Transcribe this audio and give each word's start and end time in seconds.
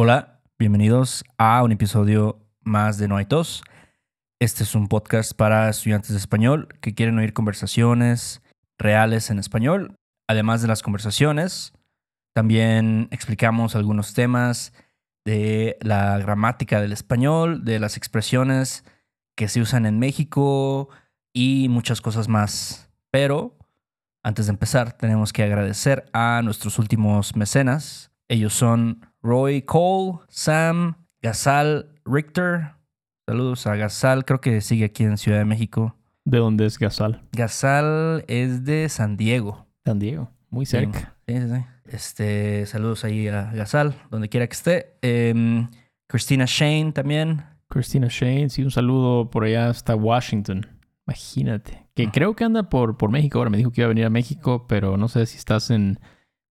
Hola, 0.00 0.38
bienvenidos 0.60 1.24
a 1.38 1.60
un 1.64 1.72
episodio 1.72 2.38
más 2.60 2.98
de 2.98 3.08
No 3.08 3.16
hay 3.16 3.24
tos. 3.24 3.64
Este 4.38 4.62
es 4.62 4.76
un 4.76 4.86
podcast 4.86 5.32
para 5.32 5.68
estudiantes 5.68 6.10
de 6.10 6.18
español 6.18 6.68
que 6.80 6.94
quieren 6.94 7.18
oír 7.18 7.32
conversaciones 7.32 8.40
reales 8.78 9.28
en 9.30 9.40
español. 9.40 9.96
Además 10.28 10.62
de 10.62 10.68
las 10.68 10.84
conversaciones, 10.84 11.72
también 12.32 13.08
explicamos 13.10 13.74
algunos 13.74 14.14
temas 14.14 14.72
de 15.24 15.76
la 15.80 16.16
gramática 16.18 16.80
del 16.80 16.92
español, 16.92 17.64
de 17.64 17.80
las 17.80 17.96
expresiones 17.96 18.84
que 19.36 19.48
se 19.48 19.60
usan 19.60 19.84
en 19.84 19.98
México 19.98 20.90
y 21.32 21.66
muchas 21.70 22.00
cosas 22.00 22.28
más. 22.28 22.88
Pero 23.10 23.58
antes 24.22 24.46
de 24.46 24.52
empezar, 24.52 24.92
tenemos 24.92 25.32
que 25.32 25.42
agradecer 25.42 26.04
a 26.12 26.40
nuestros 26.44 26.78
últimos 26.78 27.34
mecenas. 27.34 28.12
Ellos 28.28 28.54
son 28.54 29.07
Roy 29.22 29.62
Cole, 29.62 30.20
Sam, 30.28 30.96
Gazal, 31.22 31.94
Richter. 32.04 32.72
Saludos 33.26 33.66
a 33.66 33.76
Gazal, 33.76 34.24
creo 34.24 34.40
que 34.40 34.60
sigue 34.60 34.86
aquí 34.86 35.04
en 35.04 35.18
Ciudad 35.18 35.38
de 35.38 35.44
México. 35.44 35.96
¿De 36.24 36.38
dónde 36.38 36.66
es 36.66 36.78
Gazal? 36.78 37.22
Gazal 37.32 38.24
es 38.28 38.64
de 38.64 38.88
San 38.88 39.16
Diego. 39.16 39.66
San 39.84 39.98
Diego, 39.98 40.30
muy 40.50 40.66
cerca. 40.66 41.16
Sí, 41.26 41.36
sí, 41.36 41.48
sí. 41.48 41.64
Este, 41.86 42.66
saludos 42.66 43.04
ahí 43.04 43.28
a 43.28 43.50
Gazal, 43.52 43.94
donde 44.10 44.28
quiera 44.28 44.46
que 44.46 44.54
esté. 44.54 44.98
Em, 45.02 45.68
Christina 46.06 46.44
Shane 46.46 46.92
también. 46.92 47.44
Christina 47.68 48.08
Shane, 48.10 48.50
sí, 48.50 48.62
un 48.62 48.70
saludo 48.70 49.30
por 49.30 49.44
allá 49.44 49.68
hasta 49.68 49.94
Washington. 49.94 50.66
Imagínate. 51.06 51.86
Que 51.94 52.10
creo 52.10 52.36
que 52.36 52.44
anda 52.44 52.68
por, 52.68 52.96
por 52.96 53.10
México. 53.10 53.38
Ahora 53.38 53.50
me 53.50 53.56
dijo 53.56 53.70
que 53.70 53.80
iba 53.80 53.86
a 53.86 53.88
venir 53.88 54.04
a 54.04 54.10
México, 54.10 54.66
pero 54.68 54.96
no 54.96 55.08
sé 55.08 55.26
si 55.26 55.38
estás 55.38 55.70
en 55.70 55.98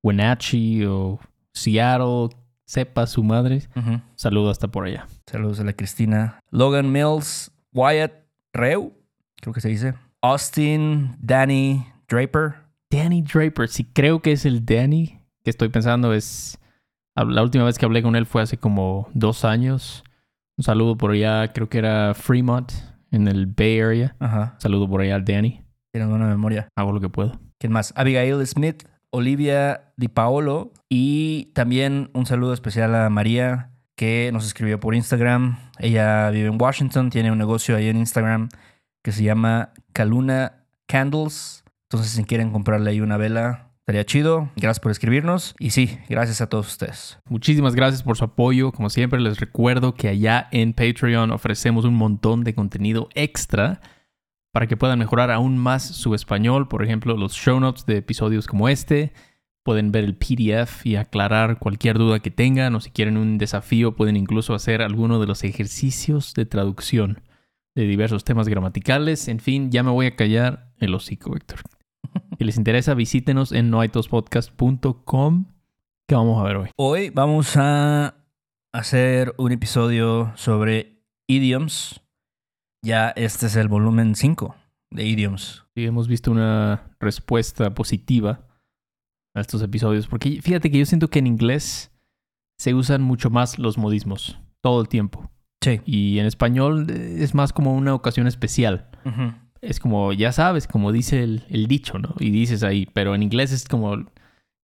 Wenatchee 0.02 0.86
o 0.86 1.20
Seattle. 1.52 2.36
Sepa 2.66 3.06
su 3.06 3.22
madre. 3.22 3.62
Ujú. 3.76 4.00
Saludo 4.16 4.50
hasta 4.50 4.68
por 4.68 4.86
allá. 4.86 5.06
Saludos 5.26 5.60
a 5.60 5.64
la 5.64 5.72
Cristina. 5.72 6.40
Logan 6.50 6.90
Mills, 6.90 7.52
Wyatt 7.72 8.12
Reu, 8.52 8.92
creo 9.40 9.54
que 9.54 9.60
se 9.60 9.68
dice. 9.68 9.94
Austin, 10.20 11.16
Danny 11.20 11.86
Draper. 12.08 12.56
Danny 12.90 13.22
Draper. 13.22 13.68
Sí, 13.68 13.84
creo 13.84 14.20
que 14.20 14.32
es 14.32 14.44
el 14.44 14.64
Danny 14.64 15.20
que 15.44 15.50
estoy 15.50 15.68
pensando. 15.68 16.12
Es. 16.12 16.58
La 17.14 17.42
última 17.42 17.64
vez 17.64 17.78
que 17.78 17.86
hablé 17.86 18.02
con 18.02 18.14
él 18.16 18.26
fue 18.26 18.42
hace 18.42 18.58
como 18.58 19.08
dos 19.14 19.44
años. 19.44 20.04
Un 20.58 20.64
saludo 20.64 20.96
por 20.98 21.12
allá. 21.12 21.52
Creo 21.52 21.68
que 21.68 21.78
era 21.78 22.14
Fremont, 22.14 22.72
en 23.10 23.28
el 23.28 23.46
Bay 23.46 23.80
Area. 23.80 24.16
Ajá. 24.18 24.56
Saludo 24.58 24.88
por 24.88 25.00
allá 25.00 25.14
al 25.14 25.24
Danny. 25.24 25.62
Tiene 25.92 26.08
buena 26.08 26.26
memoria. 26.26 26.68
Hago 26.76 26.92
lo 26.92 27.00
que 27.00 27.08
puedo. 27.08 27.40
¿Quién 27.58 27.72
más? 27.72 27.94
Abigail 27.96 28.46
Smith, 28.46 28.82
Olivia 29.16 29.92
Di 29.96 30.08
Paolo 30.08 30.72
y 30.90 31.46
también 31.54 32.10
un 32.12 32.26
saludo 32.26 32.52
especial 32.52 32.94
a 32.94 33.08
María 33.08 33.70
que 33.94 34.28
nos 34.30 34.44
escribió 34.46 34.78
por 34.78 34.94
Instagram. 34.94 35.58
Ella 35.78 36.28
vive 36.28 36.48
en 36.48 36.60
Washington, 36.60 37.08
tiene 37.08 37.32
un 37.32 37.38
negocio 37.38 37.76
ahí 37.76 37.88
en 37.88 37.96
Instagram 37.96 38.50
que 39.02 39.12
se 39.12 39.24
llama 39.24 39.72
Caluna 39.94 40.66
Candles. 40.86 41.64
Entonces 41.84 42.12
si 42.12 42.24
quieren 42.24 42.50
comprarle 42.50 42.90
ahí 42.90 43.00
una 43.00 43.16
vela, 43.16 43.70
estaría 43.78 44.04
chido. 44.04 44.50
Gracias 44.56 44.80
por 44.80 44.92
escribirnos 44.92 45.54
y 45.58 45.70
sí, 45.70 45.98
gracias 46.10 46.42
a 46.42 46.50
todos 46.50 46.66
ustedes. 46.66 47.18
Muchísimas 47.26 47.74
gracias 47.74 48.02
por 48.02 48.18
su 48.18 48.24
apoyo. 48.24 48.70
Como 48.70 48.90
siempre, 48.90 49.18
les 49.18 49.40
recuerdo 49.40 49.94
que 49.94 50.08
allá 50.08 50.46
en 50.52 50.74
Patreon 50.74 51.30
ofrecemos 51.30 51.86
un 51.86 51.94
montón 51.94 52.44
de 52.44 52.54
contenido 52.54 53.08
extra 53.14 53.80
para 54.56 54.68
que 54.68 54.78
puedan 54.78 54.98
mejorar 54.98 55.30
aún 55.30 55.58
más 55.58 55.82
su 55.82 56.14
español. 56.14 56.66
Por 56.66 56.82
ejemplo, 56.82 57.14
los 57.18 57.34
show 57.34 57.60
notes 57.60 57.84
de 57.84 57.98
episodios 57.98 58.46
como 58.46 58.70
este. 58.70 59.12
Pueden 59.62 59.92
ver 59.92 60.04
el 60.04 60.16
PDF 60.16 60.86
y 60.86 60.96
aclarar 60.96 61.58
cualquier 61.58 61.98
duda 61.98 62.20
que 62.20 62.30
tengan 62.30 62.74
o 62.74 62.80
si 62.80 62.88
quieren 62.88 63.18
un 63.18 63.36
desafío 63.36 63.94
pueden 63.94 64.16
incluso 64.16 64.54
hacer 64.54 64.80
alguno 64.80 65.20
de 65.20 65.26
los 65.26 65.44
ejercicios 65.44 66.32
de 66.32 66.46
traducción 66.46 67.20
de 67.74 67.82
diversos 67.82 68.24
temas 68.24 68.48
gramaticales. 68.48 69.28
En 69.28 69.40
fin, 69.40 69.70
ya 69.70 69.82
me 69.82 69.90
voy 69.90 70.06
a 70.06 70.16
callar 70.16 70.72
el 70.78 70.94
hocico, 70.94 71.34
Víctor. 71.34 71.60
Si 72.38 72.42
les 72.42 72.56
interesa, 72.56 72.94
visítenos 72.94 73.52
en 73.52 73.68
noaitospodcast.com. 73.68 75.52
¿Qué 76.08 76.14
vamos 76.14 76.40
a 76.40 76.44
ver 76.44 76.56
hoy? 76.56 76.70
Hoy 76.76 77.10
vamos 77.10 77.58
a 77.58 78.14
hacer 78.72 79.34
un 79.36 79.52
episodio 79.52 80.32
sobre 80.34 81.02
idioms. 81.26 82.05
Ya 82.86 83.08
este 83.16 83.46
es 83.46 83.56
el 83.56 83.66
volumen 83.66 84.14
5 84.14 84.54
de 84.92 85.04
idioms. 85.04 85.64
Sí, 85.74 85.84
hemos 85.84 86.06
visto 86.06 86.30
una 86.30 86.88
respuesta 87.00 87.74
positiva 87.74 88.46
a 89.34 89.40
estos 89.40 89.60
episodios. 89.60 90.06
Porque 90.06 90.40
fíjate 90.40 90.70
que 90.70 90.78
yo 90.78 90.86
siento 90.86 91.08
que 91.10 91.18
en 91.18 91.26
inglés 91.26 91.90
se 92.60 92.74
usan 92.74 93.02
mucho 93.02 93.28
más 93.28 93.58
los 93.58 93.76
modismos 93.76 94.38
todo 94.60 94.80
el 94.80 94.88
tiempo. 94.88 95.28
Sí. 95.64 95.80
Y 95.84 96.20
en 96.20 96.26
español 96.26 96.86
eh, 96.88 97.16
es 97.24 97.34
más 97.34 97.52
como 97.52 97.74
una 97.74 97.92
ocasión 97.92 98.28
especial. 98.28 98.88
Es 99.60 99.80
como, 99.80 100.12
ya 100.12 100.30
sabes, 100.30 100.68
como 100.68 100.92
dice 100.92 101.24
el, 101.24 101.44
el 101.48 101.66
dicho, 101.66 101.98
¿no? 101.98 102.14
Y 102.20 102.30
dices 102.30 102.62
ahí. 102.62 102.86
Pero 102.92 103.16
en 103.16 103.24
inglés 103.24 103.50
es 103.50 103.66
como, 103.66 103.96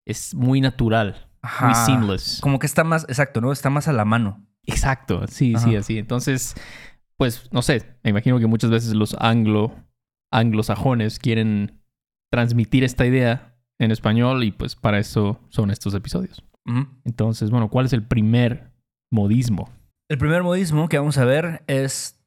es 0.05 0.33
muy 0.33 0.61
natural, 0.61 1.27
muy 1.41 1.71
Ajá. 1.71 1.85
seamless. 1.85 2.39
Como 2.41 2.57
que 2.57 2.67
está 2.67 2.85
más, 2.85 3.03
exacto, 3.09 3.41
¿no? 3.41 3.51
Está 3.51 3.69
más 3.69 3.89
a 3.89 3.93
la 3.93 4.05
mano. 4.05 4.45
Exacto, 4.65 5.27
sí, 5.27 5.55
sí, 5.57 5.75
así. 5.75 5.97
Entonces, 5.97 6.55
pues, 7.17 7.49
no 7.51 7.61
sé, 7.61 7.97
me 8.03 8.09
imagino 8.09 8.39
que 8.39 8.47
muchas 8.47 8.69
veces 8.69 8.93
los 8.93 9.15
anglo, 9.19 9.73
anglosajones 10.31 11.19
quieren 11.19 11.81
transmitir 12.31 12.83
esta 12.83 13.05
idea 13.05 13.55
en 13.79 13.91
español 13.91 14.43
y 14.43 14.51
pues 14.51 14.75
para 14.75 14.99
eso 14.99 15.39
son 15.49 15.71
estos 15.71 15.93
episodios. 15.93 16.43
Entonces, 17.03 17.51
bueno, 17.51 17.69
¿cuál 17.69 17.85
es 17.85 17.93
el 17.93 18.03
primer 18.03 18.71
modismo? 19.11 19.69
El 20.09 20.17
primer 20.17 20.43
modismo 20.43 20.87
que 20.87 20.97
vamos 20.97 21.17
a 21.17 21.25
ver 21.25 21.63
es 21.67 22.23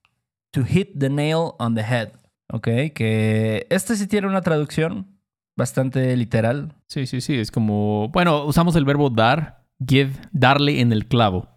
to 0.52 0.64
hit 0.64 0.98
the 0.98 1.08
nail 1.08 1.52
on 1.58 1.74
the 1.74 1.82
head. 1.82 2.12
Ok, 2.52 2.68
que 2.94 3.66
este 3.70 3.96
sí 3.96 4.06
tiene 4.06 4.28
una 4.28 4.42
traducción 4.42 5.18
bastante 5.56 6.16
literal. 6.16 6.74
Sí, 6.88 7.06
sí, 7.06 7.20
sí, 7.20 7.34
es 7.34 7.50
como, 7.50 8.08
bueno, 8.08 8.44
usamos 8.44 8.76
el 8.76 8.84
verbo 8.84 9.10
dar, 9.10 9.66
give, 9.84 10.12
darle 10.32 10.80
en 10.80 10.92
el 10.92 11.06
clavo. 11.06 11.48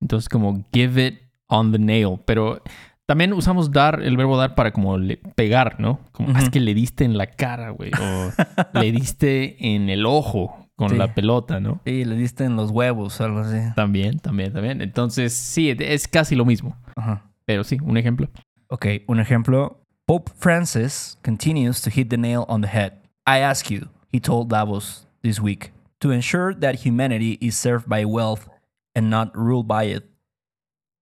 Entonces, 0.00 0.28
como 0.28 0.64
give 0.72 1.04
it 1.04 1.23
on 1.48 1.72
the 1.72 1.78
nail, 1.78 2.18
pero 2.24 2.62
también 3.06 3.32
usamos 3.32 3.70
dar, 3.70 4.02
el 4.02 4.16
verbo 4.16 4.36
dar 4.36 4.54
para 4.54 4.72
como 4.72 4.96
le- 4.98 5.18
pegar, 5.18 5.78
¿no? 5.78 6.00
Como. 6.12 6.30
"Ah, 6.34 6.40
es 6.40 6.50
que 6.50 6.60
le 6.60 6.74
diste 6.74 7.04
en 7.04 7.18
la 7.18 7.26
cara, 7.26 7.70
güey, 7.70 7.90
o 7.92 8.30
le 8.82 8.92
diste 8.92 9.56
en 9.74 9.88
el 9.90 10.06
ojo 10.06 10.68
con 10.76 10.90
Sí. 10.90 10.96
la 10.96 11.14
pelota, 11.14 11.60
¿no? 11.60 11.80
Y 11.84 12.04
le 12.04 12.16
diste 12.16 12.44
en 12.44 12.56
los 12.56 12.70
huevos 12.70 13.20
algo 13.20 13.40
así. 13.40 13.58
También, 13.76 14.18
también, 14.18 14.52
también. 14.52 14.80
Entonces, 14.82 15.32
sí, 15.34 15.74
es 15.78 16.08
casi 16.08 16.34
lo 16.34 16.44
mismo, 16.44 16.76
Ajá. 16.96 17.22
pero 17.44 17.62
sí, 17.62 17.78
un 17.82 17.96
ejemplo. 17.96 18.28
Ok, 18.68 18.86
un 19.06 19.20
ejemplo. 19.20 19.80
Pope 20.06 20.32
Francis 20.36 21.18
continues 21.24 21.80
to 21.82 21.90
hit 21.90 22.08
the 22.08 22.16
nail 22.18 22.44
on 22.48 22.60
the 22.62 22.68
head. 22.68 22.92
I 23.26 23.38
ask 23.40 23.70
you, 23.70 23.88
he 24.12 24.20
told 24.20 24.48
Davos 24.48 25.06
this 25.22 25.40
week, 25.40 25.72
to 26.00 26.10
ensure 26.12 26.54
that 26.58 26.84
humanity 26.84 27.38
is 27.40 27.54
served 27.54 27.86
by 27.88 28.04
wealth 28.04 28.48
and 28.94 29.08
not 29.08 29.30
ruled 29.34 29.66
by 29.66 29.84
it. 29.84 30.04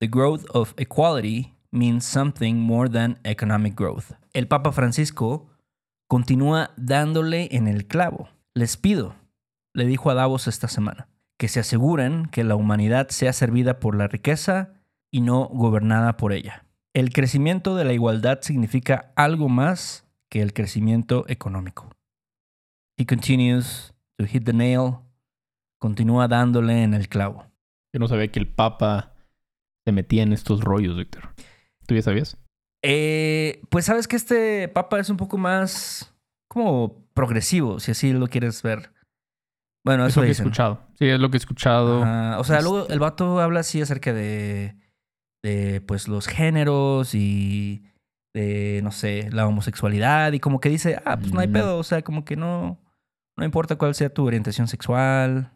The 0.02 0.08
growth 0.08 0.46
of 0.52 0.74
equality 0.78 1.54
means 1.70 2.04
something 2.04 2.54
more 2.56 2.88
than 2.88 3.20
economic 3.22 3.76
growth. 3.76 4.14
El 4.32 4.48
Papa 4.48 4.72
Francisco 4.72 5.46
continúa 6.08 6.72
dándole 6.76 7.46
en 7.52 7.68
el 7.68 7.86
clavo. 7.86 8.28
Les 8.52 8.76
pido, 8.76 9.14
le 9.72 9.86
dijo 9.86 10.10
a 10.10 10.14
Davos 10.14 10.48
esta 10.48 10.66
semana, 10.66 11.06
que 11.38 11.46
se 11.46 11.60
aseguren 11.60 12.26
que 12.26 12.42
la 12.42 12.56
humanidad 12.56 13.10
sea 13.10 13.32
servida 13.32 13.78
por 13.78 13.94
la 13.94 14.08
riqueza 14.08 14.72
y 15.12 15.20
no 15.20 15.44
gobernada 15.44 16.16
por 16.16 16.32
ella. 16.32 16.66
El 16.94 17.12
crecimiento 17.12 17.76
de 17.76 17.84
la 17.84 17.92
igualdad 17.92 18.40
significa 18.42 19.12
algo 19.14 19.48
más 19.48 20.04
que 20.28 20.42
el 20.42 20.52
crecimiento 20.52 21.26
económico. 21.28 21.90
He 22.98 23.06
continues 23.06 23.94
to 24.18 24.26
hit 24.26 24.42
the 24.42 24.52
nail. 24.52 24.96
Continúa 25.78 26.26
dándole 26.26 26.82
en 26.82 26.92
el 26.92 27.08
clavo. 27.08 27.46
Yo 27.92 28.00
no 28.00 28.08
sabía 28.08 28.32
que 28.32 28.40
el 28.40 28.48
Papa 28.48 29.11
se 29.84 29.92
metía 29.92 30.22
en 30.22 30.32
estos 30.32 30.62
rollos, 30.62 30.96
Víctor. 30.96 31.34
¿Tú 31.86 31.94
ya 31.94 32.02
sabías? 32.02 32.36
Eh, 32.84 33.60
pues 33.70 33.84
sabes 33.84 34.08
que 34.08 34.16
este 34.16 34.68
papa 34.68 34.98
es 34.98 35.08
un 35.10 35.16
poco 35.16 35.38
más 35.38 36.14
como 36.48 37.04
progresivo, 37.14 37.80
si 37.80 37.90
así 37.92 38.12
lo 38.12 38.26
quieres 38.28 38.62
ver. 38.62 38.92
Bueno, 39.84 40.06
Es 40.06 40.12
eso 40.12 40.20
lo 40.20 40.24
que 40.24 40.28
he 40.28 40.32
escuchado. 40.32 40.80
Sí, 40.98 41.06
es 41.06 41.18
lo 41.18 41.30
que 41.30 41.36
he 41.36 41.38
escuchado. 41.38 42.00
O 42.38 42.44
sea, 42.44 42.60
luego 42.60 42.88
el 42.88 42.98
vato 43.00 43.40
habla 43.40 43.60
así 43.60 43.80
acerca 43.80 44.12
de, 44.12 44.76
de 45.42 45.80
pues 45.80 46.06
los 46.08 46.26
géneros 46.28 47.14
y 47.14 47.84
de, 48.34 48.80
no 48.82 48.92
sé, 48.92 49.28
la 49.32 49.46
homosexualidad 49.46 50.32
y 50.32 50.40
como 50.40 50.60
que 50.60 50.68
dice, 50.68 51.00
ah, 51.04 51.18
pues 51.18 51.32
no 51.32 51.40
hay 51.40 51.48
Mm. 51.48 51.52
pedo, 51.52 51.78
o 51.78 51.82
sea, 51.82 52.02
como 52.02 52.24
que 52.24 52.36
no, 52.36 52.78
no 53.36 53.44
importa 53.44 53.76
cuál 53.76 53.94
sea 53.94 54.12
tu 54.14 54.24
orientación 54.24 54.68
sexual 54.68 55.52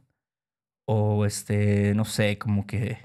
o 0.88 1.24
este, 1.24 1.94
no 1.94 2.04
sé, 2.04 2.38
como 2.38 2.66
que... 2.66 2.98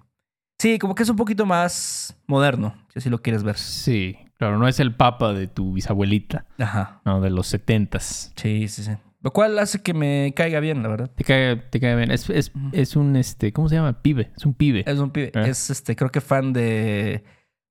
Sí, 0.61 0.77
como 0.77 0.93
que 0.93 1.01
es 1.01 1.09
un 1.09 1.15
poquito 1.15 1.47
más 1.47 2.15
moderno, 2.27 2.75
si 2.93 2.99
así 2.99 3.09
lo 3.09 3.19
quieres 3.23 3.41
ver. 3.43 3.57
Sí, 3.57 4.15
claro, 4.37 4.59
no 4.59 4.67
es 4.67 4.79
el 4.79 4.93
papa 4.95 5.33
de 5.33 5.47
tu 5.47 5.73
bisabuelita, 5.73 6.45
Ajá. 6.59 7.01
no, 7.03 7.19
de 7.19 7.31
los 7.31 7.47
setentas. 7.47 8.31
Sí, 8.35 8.67
sí, 8.67 8.83
sí. 8.83 8.91
Lo 9.23 9.33
cual 9.33 9.57
hace 9.57 9.81
que 9.81 9.95
me 9.95 10.33
caiga 10.35 10.59
bien, 10.59 10.83
la 10.83 10.89
verdad. 10.89 11.09
Te 11.15 11.23
cae, 11.23 11.55
te 11.55 11.79
cae 11.79 11.95
bien. 11.95 12.11
Es, 12.11 12.29
es, 12.29 12.51
es 12.73 12.95
un, 12.95 13.15
este, 13.15 13.51
¿cómo 13.51 13.69
se 13.69 13.75
llama? 13.75 14.03
Pibe. 14.03 14.31
Es 14.37 14.45
un 14.45 14.53
pibe. 14.53 14.83
Es 14.85 14.99
un 14.99 15.09
pibe. 15.09 15.31
Ah. 15.33 15.47
Es 15.47 15.71
este, 15.71 15.95
creo 15.95 16.11
que 16.11 16.21
fan 16.21 16.53
de 16.53 17.23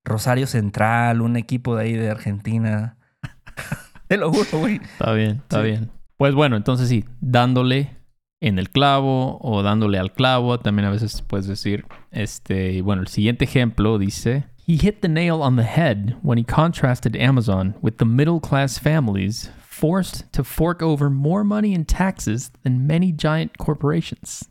Rosario 0.03 0.45
Central, 0.47 1.21
un 1.21 1.37
equipo 1.37 1.77
de 1.77 1.83
ahí 1.83 1.93
de 1.93 2.09
Argentina. 2.09 2.97
Te 4.09 4.17
lo 4.17 4.33
juro, 4.33 4.59
güey. 4.59 4.75
Está 4.83 5.13
bien, 5.13 5.37
está 5.43 5.61
Sí. 5.61 5.67
bien. 5.67 5.91
Pues 6.17 6.33
bueno, 6.35 6.57
entonces 6.57 6.89
sí, 6.89 7.05
dándole 7.21 7.97
en 8.41 8.59
el 8.59 8.69
clavo 8.69 9.37
o 9.41 9.61
dándole 9.61 9.99
al 9.99 10.11
clavo, 10.13 10.59
también 10.59 10.87
a 10.87 10.91
veces 10.91 11.21
puedes 11.21 11.47
decir, 11.47 11.85
este, 12.11 12.81
bueno, 12.81 13.03
el 13.03 13.07
siguiente 13.07 13.45
ejemplo 13.45 13.97
dice, 13.97 14.45
He 14.67 14.77
hit 14.77 15.01
the 15.01 15.07
nail 15.07 15.41
on 15.41 15.55
the 15.55 15.63
head 15.63 16.17
when 16.23 16.37
he 16.37 16.43
contrasted 16.43 17.15
Amazon 17.15 17.75
with 17.81 17.97
the 17.97 18.05
middle 18.05 18.39
class 18.39 18.79
families 18.79 19.51
forced 19.59 20.31
to 20.31 20.43
fork 20.43 20.81
over 20.81 21.09
more 21.09 21.43
money 21.43 21.73
in 21.73 21.85
taxes 21.85 22.51
than 22.63 22.85
many 22.85 23.11
giant 23.11 23.57
corporations. 23.57 24.49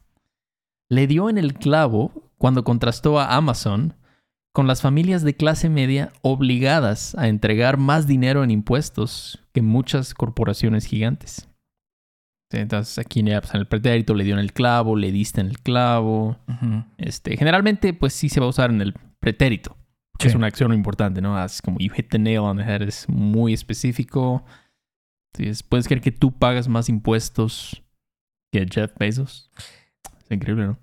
Le 0.89 1.07
dio 1.07 1.29
en 1.29 1.39
el 1.39 1.55
clavo 1.55 2.13
cuando 2.39 2.65
contrastó 2.65 3.21
a 3.21 3.37
Amazon 3.37 3.95
con 4.53 4.67
las 4.67 4.83
familias 4.83 5.23
de 5.23 5.35
clase 5.35 5.69
media 5.69 6.13
obligadas 6.23 7.15
a 7.17 7.29
entregar 7.29 7.77
más 7.77 8.07
dinero 8.07 8.43
en 8.43 8.51
impuestos 8.51 9.39
que 9.53 9.63
muchas 9.63 10.15
corporaciones 10.15 10.87
gigantes. 10.87 11.50
Entonces 12.53 12.99
aquí 12.99 13.23
ya, 13.23 13.41
pues, 13.41 13.55
en 13.55 13.61
el 13.61 13.67
pretérito 13.67 14.15
le 14.15 14.25
dio 14.25 14.35
en 14.35 14.41
el 14.41 14.53
clavo, 14.53 14.97
le 14.97 15.13
diste 15.13 15.41
en 15.41 15.47
el 15.49 15.59
clavo. 15.61 16.37
Este, 16.99 17.37
generalmente, 17.37 17.93
pues 17.95 18.13
sí 18.13 18.29
se 18.29 18.41
va 18.41 18.47
a 18.47 18.51
usar 18.51 18.71
en 18.71 18.81
el 18.81 18.95
pretérito. 19.21 19.77
que 20.19 20.29
Es 20.29 20.35
una 20.35 20.49
acción 20.49 20.73
importante, 20.75 21.21
¿no? 21.21 21.43
Es 21.45 21.63
como 21.63 21.79
you 21.79 21.93
hit 21.93 22.09
the 22.11 22.19
nail 22.19 22.41
on 22.41 22.57
the 22.57 22.63
head, 22.65 22.83
es 22.83 23.09
muy 23.09 23.53
específico. 23.55 24.45
Puedes 25.69 25.87
creer 25.87 26.01
que 26.03 26.11
tú 26.13 26.33
pagas 26.33 26.67
más 26.69 26.89
impuestos 26.89 27.83
que 28.53 28.67
Jeff 28.71 28.93
Bezos. 28.99 29.51
Es 30.25 30.31
increíble, 30.31 30.67
¿no? 30.67 30.79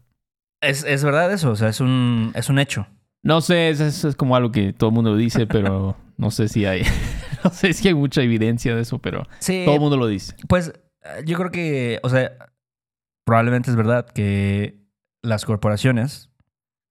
Es, 0.62 0.84
es 0.86 1.04
verdad 1.04 1.31
eso, 1.31 1.52
o 1.52 1.56
sea, 1.56 1.68
es 1.70 1.81
un, 1.81 2.31
es 2.34 2.50
un 2.50 2.58
hecho. 2.60 2.88
No 3.24 3.42
sé, 3.42 3.70
es, 3.70 3.80
es- 3.81 4.06
es 4.06 4.16
como 4.16 4.36
algo 4.36 4.52
que 4.52 4.72
todo 4.74 4.90
el 4.90 4.96
mundo 4.96 5.16
dice, 5.18 5.46
pero 5.48 5.98
no 6.18 6.31
sé 6.31 6.48
si 6.48 6.66
hay. 6.66 6.84
no 7.44 7.50
sé 7.52 7.74
si 7.74 7.90
hay 7.90 7.94
mucha 7.94 8.22
evidencia 8.24 8.74
de 8.75 8.81
eso, 8.81 9.00
pero 9.00 9.24
Sí, 9.40 9.63
todo 9.66 9.75
el 9.75 9.81
mundo 9.81 9.98
lo 9.98 10.08
dice. 10.08 10.34
pues 10.48 10.74
yo 11.25 11.38
creo 11.38 11.51
que, 11.51 12.00
o 12.04 12.09
sea, 12.09 12.51
probablemente 13.25 13.69
es 13.69 13.75
verdad 13.75 14.07
que 14.07 14.80
las 15.21 15.45
corporaciones 15.45 16.31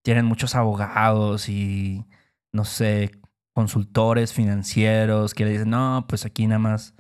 tienen 0.03 0.25
muchos 0.27 0.55
abogados 0.55 1.49
y, 1.49 2.07
no 2.53 2.65
sé, 2.65 3.11
consultores 3.55 4.33
financieros 4.33 5.35
que 5.35 5.45
le 5.45 5.53
dicen, 5.53 5.71
no, 5.71 6.05
pues 6.09 6.25
aquí 6.25 6.47
nada 6.47 6.59
más 6.59 6.95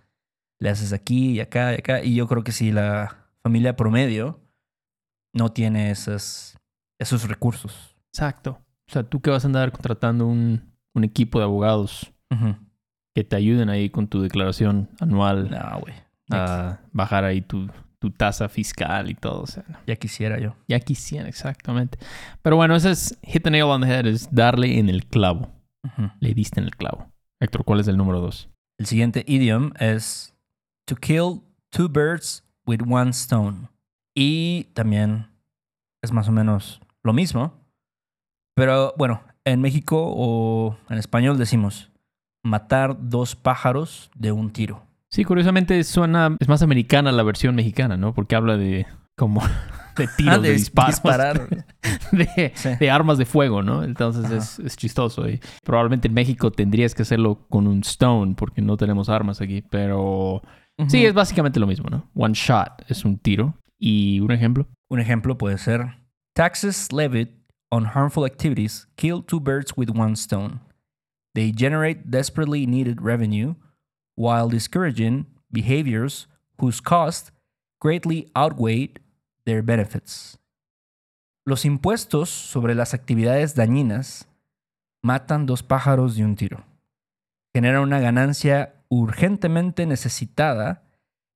le 0.58 0.70
haces 0.70 0.92
aquí 0.92 1.32
y 1.32 1.40
acá 1.40 1.72
y 1.72 1.76
acá. 1.76 2.02
Y 2.02 2.14
yo 2.14 2.26
creo 2.26 2.42
que 2.44 2.52
si 2.52 2.72
la 2.72 3.28
familia 3.42 3.76
promedio 3.76 4.40
no 5.34 5.52
tiene 5.52 5.90
esas, 5.90 6.58
esos 6.98 7.28
recursos. 7.28 7.96
Exacto. 8.12 8.62
O 8.88 8.92
sea, 8.92 9.02
tú 9.02 9.20
que 9.20 9.30
vas 9.30 9.44
a 9.44 9.48
andar 9.48 9.70
contratando 9.70 10.26
un, 10.26 10.72
un 10.94 11.04
equipo 11.04 11.38
de 11.38 11.44
abogados 11.44 12.12
que 13.14 13.24
te 13.24 13.36
ayuden 13.36 13.68
ahí 13.68 13.90
con 13.90 14.08
tu 14.08 14.20
declaración 14.20 14.88
anual 15.00 15.50
No, 15.50 15.80
güey. 15.80 15.94
A 16.30 16.80
bajar 16.92 17.24
ahí 17.24 17.40
tu, 17.40 17.68
tu 17.98 18.10
tasa 18.10 18.48
fiscal 18.48 19.10
y 19.10 19.14
todo. 19.14 19.42
O 19.42 19.46
sea, 19.46 19.64
no. 19.68 19.78
Ya 19.86 19.96
quisiera 19.96 20.38
yo. 20.38 20.54
ya 20.68 20.80
quisieran, 20.80 21.28
exactamente. 21.28 21.98
Pero 22.42 22.56
bueno, 22.56 22.76
ese 22.76 22.90
es 22.90 23.18
hit 23.22 23.42
the 23.42 23.50
nail 23.50 23.64
on 23.64 23.82
the 23.82 23.88
head, 23.88 24.06
es 24.06 24.28
darle 24.32 24.78
en 24.78 24.88
el 24.88 25.06
clavo. 25.06 25.50
Le 26.18 26.34
diste 26.34 26.58
en 26.58 26.66
el 26.66 26.74
clavo. 26.74 27.12
Héctor, 27.40 27.64
¿cuál 27.64 27.78
es 27.78 27.86
el 27.86 27.96
número 27.96 28.20
dos? 28.20 28.48
El 28.78 28.86
siguiente 28.86 29.24
idiom 29.26 29.72
es 29.78 30.34
to 30.84 30.96
kill 30.96 31.42
two 31.70 31.88
birds 31.88 32.42
with 32.66 32.80
one 32.88 33.10
stone. 33.10 33.68
Y 34.16 34.64
también 34.74 35.28
es 36.02 36.10
más 36.10 36.28
o 36.28 36.32
menos 36.32 36.80
lo 37.04 37.12
mismo. 37.12 37.54
Pero 38.56 38.94
bueno, 38.96 39.22
en 39.44 39.60
México 39.60 40.12
o 40.16 40.76
en 40.88 40.98
español 40.98 41.38
decimos 41.38 41.90
matar 42.42 42.96
dos 42.98 43.36
pájaros 43.36 44.10
de 44.14 44.32
un 44.32 44.50
tiro. 44.50 44.82
Sí, 45.10 45.24
curiosamente 45.24 45.82
suena, 45.84 46.36
es 46.40 46.48
más 46.48 46.62
americana 46.62 47.12
la 47.12 47.22
versión 47.22 47.54
mexicana, 47.54 47.96
¿no? 47.96 48.12
Porque 48.14 48.34
habla 48.36 48.56
de 48.56 48.86
como 49.16 49.40
de 49.96 50.08
tiros, 50.16 50.34
Ah, 50.36 50.38
de, 50.40 50.52
disparos, 50.52 50.94
disparar. 50.96 51.48
de, 52.12 52.52
Sí. 52.54 52.70
de 52.78 52.90
armas 52.90 53.16
de 53.18 53.24
fuego, 53.24 53.62
¿no? 53.62 53.82
Entonces 53.82 54.30
es, 54.30 54.58
es 54.58 54.76
chistoso. 54.76 55.28
Y 55.28 55.40
probablemente 55.64 56.08
en 56.08 56.14
México 56.14 56.50
tendrías 56.50 56.94
que 56.94 57.02
hacerlo 57.02 57.46
con 57.48 57.66
un 57.66 57.80
stone 57.80 58.34
porque 58.36 58.60
no 58.62 58.76
tenemos 58.76 59.08
armas 59.08 59.40
aquí, 59.40 59.62
pero 59.70 60.42
sí, 60.88 61.06
es 61.06 61.14
básicamente 61.14 61.60
lo 61.60 61.66
mismo, 61.66 61.88
¿no? 61.88 62.10
One 62.14 62.34
shot 62.34 62.82
es 62.88 63.04
un 63.04 63.18
tiro. 63.18 63.54
Y 63.78 64.20
un 64.20 64.32
ejemplo, 64.32 64.66
Un 64.90 65.00
ejemplo 65.00 65.36
puede 65.38 65.58
ser 65.58 65.98
taxes 66.34 66.92
levied 66.92 67.28
on 67.70 67.84
harmful 67.86 68.24
activities 68.24 68.88
kill 68.96 69.22
two 69.24 69.38
birds 69.40 69.72
with 69.76 69.90
one 69.94 70.14
stone. 70.14 70.60
They 71.34 71.52
generate 71.54 72.02
desperately 72.06 72.66
needed 72.66 72.98
revenue 73.02 73.54
while 74.16 74.48
discouraging 74.48 75.26
behaviors 75.50 76.28
whose 76.58 76.80
cost 76.80 77.30
greatly 77.80 78.30
outweigh 78.34 78.92
their 79.44 79.62
benefits. 79.62 80.38
Los 81.44 81.64
impuestos 81.64 82.28
sobre 82.28 82.74
las 82.74 82.92
actividades 82.92 83.54
dañinas 83.54 84.28
matan 85.02 85.46
dos 85.46 85.62
pájaros 85.62 86.16
de 86.16 86.24
un 86.24 86.34
tiro. 86.34 86.64
Generan 87.54 87.82
una 87.82 88.00
ganancia 88.00 88.74
urgentemente 88.88 89.86
necesitada 89.86 90.82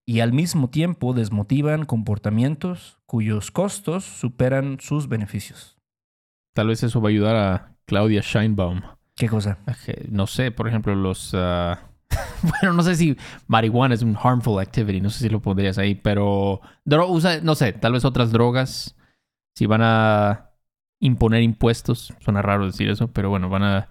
y 0.05 0.21
al 0.21 0.33
mismo 0.33 0.69
tiempo 0.69 1.13
desmotivan 1.13 1.85
comportamientos 1.85 2.99
cuyos 3.07 3.53
costos 3.53 4.05
superan 4.05 4.79
sus 4.81 5.09
beneficios. 5.09 5.77
tal 6.55 6.69
vez 6.69 6.83
eso 6.83 7.01
va 7.01 7.09
a 7.09 7.11
ayudar 7.11 7.37
a 7.37 7.77
Claudia 7.87 8.23
Scheinbaum. 8.23 8.83
¿Qué 9.15 9.29
cosa? 9.29 9.59
No 10.09 10.27
sé, 10.27 10.51
por 10.51 10.67
ejemplo, 10.67 10.95
los... 10.95 11.33
ah, 11.35 11.90
bueno, 12.61 12.73
no 12.75 12.83
sé 12.83 12.95
si 12.97 13.17
marihuana 13.47 13.95
es 13.95 14.03
un 14.03 14.17
harmful 14.21 14.61
activity, 14.61 15.01
no 15.01 15.11
sé 15.11 15.21
si 15.21 15.29
lo 15.29 15.41
pondrías 15.41 15.79
ahí, 15.79 15.95
pero... 15.95 16.61
usa- 17.09 17.41
no 17.43 17.55
sé, 17.55 17.73
tal 17.73 17.93
vez 17.93 18.05
otras 18.05 18.33
drogas, 18.33 18.97
si 19.57 19.67
van 19.67 19.81
a 19.83 20.51
imponer 21.01 21.43
impuestos, 21.43 22.13
suena 22.21 22.43
raro 22.43 22.67
decir 22.67 22.89
eso, 22.91 23.09
pero 23.09 23.31
bueno, 23.31 23.49
van 23.49 23.63
a 23.63 23.89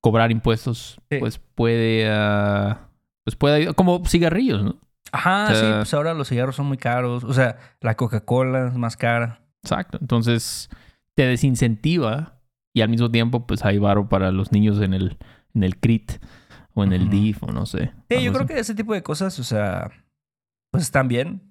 cobrar 0.00 0.30
impuestos, 0.30 1.00
Sí. 1.10 1.18
pues 1.18 1.38
puede... 1.38 2.08
ah, 2.10 2.88
pues 3.24 3.36
puede... 3.36 3.74
Como 3.74 4.04
cigarrillos, 4.06 4.62
¿no? 4.64 4.76
Ajá, 5.10 5.48
O 5.50 5.54
sí, 5.54 5.64
pues 5.78 5.94
ahora 5.94 6.14
los 6.14 6.28
cigarros 6.28 6.56
son 6.56 6.66
muy 6.66 6.76
caros. 6.76 7.24
O 7.24 7.32
sea, 7.32 7.56
la 7.80 7.94
Coca-Cola 7.96 8.68
es 8.68 8.74
más 8.74 8.96
cara. 8.96 9.40
Exacto. 9.62 9.96
Entonces 10.00 10.68
te 11.14 11.26
desincentiva 11.26 12.40
y 12.74 12.82
al 12.82 12.90
mismo 12.90 13.10
tiempo 13.10 13.46
pues 13.46 13.64
hay 13.64 13.78
varo 13.78 14.08
para 14.08 14.30
los 14.32 14.52
niños 14.52 14.80
en 14.82 14.92
el, 14.94 15.16
en 15.54 15.64
el 15.64 15.78
CRIT 15.78 16.12
o 16.78 16.84
en 16.84 16.92
el. 16.92 17.10
DIF 17.10 17.42
o 17.42 17.52
no 17.52 17.66
sé. 17.66 17.92
Sí, 18.08 18.22
yo 18.22 18.32
creo 18.32 18.46
que 18.46 18.58
ese 18.58 18.74
tipo 18.74 18.94
de 18.94 19.02
cosas, 19.02 19.38
o 19.38 19.44
sea, 19.44 19.90
pues 20.70 20.84
están 20.84 21.08
bien. 21.08 21.42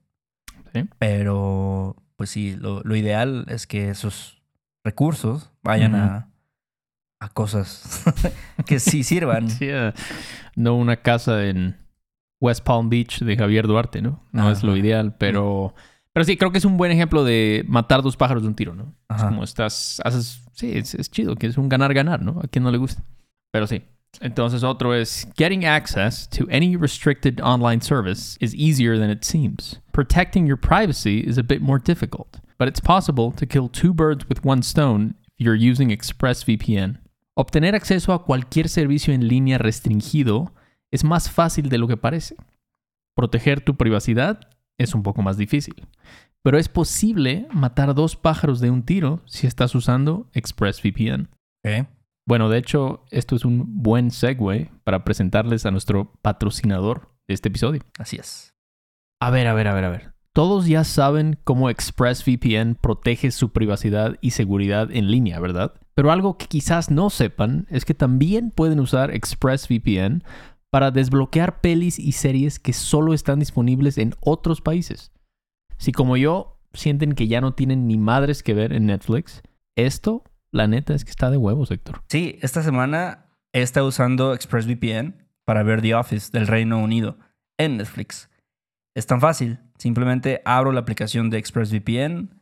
Sí. 0.74 0.86
Pero, 1.00 1.96
pues 2.16 2.30
sí, 2.30 2.56
lo, 2.56 2.82
lo 2.82 2.96
ideal 2.96 3.46
es 3.50 3.68
que 3.68 3.90
esos 3.90 4.42
recursos 4.84 5.52
vayan 5.64 5.96
a, 5.96 6.30
a 7.20 7.30
cosas 7.30 8.04
que 8.66 8.80
sí 8.80 9.04
sirvan. 9.04 9.50
Sí, 9.58 9.70
no 10.56 10.76
una 10.76 10.98
casa 10.98 11.46
en 11.46 11.78
West 12.40 12.64
Palm 12.64 12.90
Beach 12.90 13.20
de 13.20 13.38
Javier 13.38 13.68
Duarte, 13.68 14.02
¿no? 14.02 14.24
No 14.32 14.50
es 14.52 14.64
lo 14.64 14.76
ideal, 14.76 15.16
pero... 15.18 15.74
Pero 16.14 16.24
sí, 16.24 16.36
creo 16.36 16.52
que 16.52 16.58
es 16.58 16.66
un 16.66 16.78
buen 16.78 16.92
ejemplo 16.92 17.24
de 17.24 17.64
matar 17.68 18.02
dos 18.02 18.18
pájaros 18.18 18.42
de 18.42 18.50
un 18.50 18.56
tiro, 18.56 18.74
¿no? 18.74 18.96
Es 19.16 19.24
como 19.24 19.44
estás... 19.44 20.02
Haces... 20.04 20.44
Sí, 20.54 20.72
es, 20.76 20.96
es 20.96 21.12
chido, 21.12 21.36
que 21.36 21.46
es 21.46 21.60
un 21.60 21.70
ganar-ganar, 21.70 22.24
¿no? 22.24 22.40
A 22.44 22.48
quien 22.48 22.64
no 22.64 22.72
le 22.72 22.80
gusta. 22.80 23.04
Pero 23.52 23.68
sí. 23.68 23.84
Entonces 24.22 24.64
otro 24.64 24.94
es... 24.94 25.28
Getting 25.36 25.66
access 25.66 26.28
to 26.30 26.48
any 26.50 26.76
restricted 26.76 27.40
online 27.42 27.82
service 27.82 28.38
is 28.40 28.56
easier 28.56 28.98
than 28.98 29.10
it 29.10 29.24
seems. 29.24 29.80
Protecting 29.92 30.48
your 30.48 30.58
privacy 30.58 31.20
is 31.20 31.38
a 31.38 31.44
bit 31.44 31.62
more 31.62 31.80
difficult. 31.80 32.40
But 32.58 32.68
it's 32.68 32.82
possible 32.82 33.32
to 33.34 33.46
kill 33.46 33.70
two 33.70 33.94
birds 33.94 34.28
with 34.28 34.44
one 34.44 34.64
stone 34.64 35.16
if 35.38 35.46
you're 35.46 35.56
using 35.56 35.90
ExpressVPN. 35.90 37.00
Obtener 37.38 37.76
acceso 37.76 38.14
a 38.14 38.24
cualquier 38.24 38.68
servicio 38.68 39.14
en 39.14 39.28
línea 39.28 39.60
restringido 39.60 40.54
es 40.92 41.04
más 41.04 41.30
fácil 41.30 41.70
de 41.70 41.78
lo 41.78 41.88
que 41.88 41.98
parece. 41.98 42.36
Proteger 43.16 43.62
tu 43.62 43.76
privacidad 43.76 44.40
es 44.80 44.96
un 44.96 45.04
poco 45.04 45.22
más 45.22 45.38
difícil. 45.38 45.88
Pero 46.44 46.58
es 46.58 46.70
posible 46.70 47.48
matar 47.52 47.94
dos 47.94 48.16
pájaros 48.16 48.60
de 48.60 48.72
un 48.72 48.84
tiro 48.84 49.22
si 49.26 49.46
estás 49.46 49.76
usando 49.76 50.30
ExpressVPN. 50.34 51.30
Ok. 51.64 51.88
Bueno, 52.28 52.50
de 52.50 52.58
hecho, 52.58 53.06
esto 53.10 53.38
es 53.38 53.46
un 53.46 53.82
buen 53.82 54.12
segue 54.12 54.70
para 54.84 55.06
presentarles 55.06 55.66
a 55.66 55.72
nuestro 55.72 56.12
patrocinador 56.22 57.16
de 57.26 57.34
este 57.34 57.48
episodio. 57.48 57.82
Así 57.98 58.18
es. 58.18 58.54
A 59.22 59.32
ver, 59.32 59.48
a 59.48 59.54
ver, 59.54 59.70
a 59.70 59.74
ver, 59.74 59.86
a 59.86 59.90
ver. 59.90 60.14
Todos 60.34 60.68
ya 60.68 60.84
saben 60.84 61.40
cómo 61.46 61.70
ExpressVPN 61.70 62.76
protege 62.76 63.32
su 63.32 63.54
privacidad 63.54 64.18
y 64.20 64.32
seguridad 64.32 64.90
en 64.92 65.10
línea, 65.10 65.40
¿verdad? 65.40 65.74
Pero 65.96 66.12
algo 66.12 66.38
que 66.38 66.48
quizás 66.48 66.92
no 66.92 67.10
sepan 67.10 67.66
es 67.70 67.86
que 67.86 67.94
también 67.94 68.52
pueden 68.52 68.82
usar 68.82 69.16
ExpressVPN 69.16 70.22
para 70.70 70.92
desbloquear 70.92 71.62
pelis 71.62 71.98
y 71.98 72.12
series 72.12 72.60
que 72.60 72.74
solo 72.74 73.14
están 73.14 73.40
disponibles 73.40 73.98
en 73.98 74.14
otros 74.20 74.60
países. 74.60 75.14
Si 75.78 75.94
como 75.94 76.18
yo 76.18 76.60
sienten 76.74 77.14
que 77.14 77.28
ya 77.28 77.40
no 77.40 77.54
tienen 77.54 77.88
ni 77.88 77.98
madres 77.98 78.44
que 78.44 78.54
ver 78.54 78.74
en 78.74 78.86
Netflix, 78.86 79.42
esto, 79.78 80.24
la 80.52 80.68
neta, 80.68 80.94
es 80.94 81.04
que 81.06 81.12
está 81.12 81.30
de 81.30 81.38
huevos, 81.38 81.72
Héctor. 81.72 82.02
Sí, 82.10 82.40
esta 82.42 82.64
semana 82.64 83.26
he 83.54 83.62
estado 83.62 83.88
usando 83.88 84.34
ExpressVPN 84.34 85.28
para 85.46 85.64
ver 85.64 85.82
The 85.82 85.96
Office 85.96 86.32
del 86.32 86.48
Reino 86.48 86.80
Unido 86.80 87.18
en 87.58 87.78
Netflix. 87.78 88.30
Es 88.96 89.08
tan 89.08 89.22
fácil, 89.22 89.60
simplemente 89.78 90.42
abro 90.46 90.72
la 90.72 90.80
aplicación 90.82 91.30
de 91.30 91.38
ExpressVPN, 91.38 92.42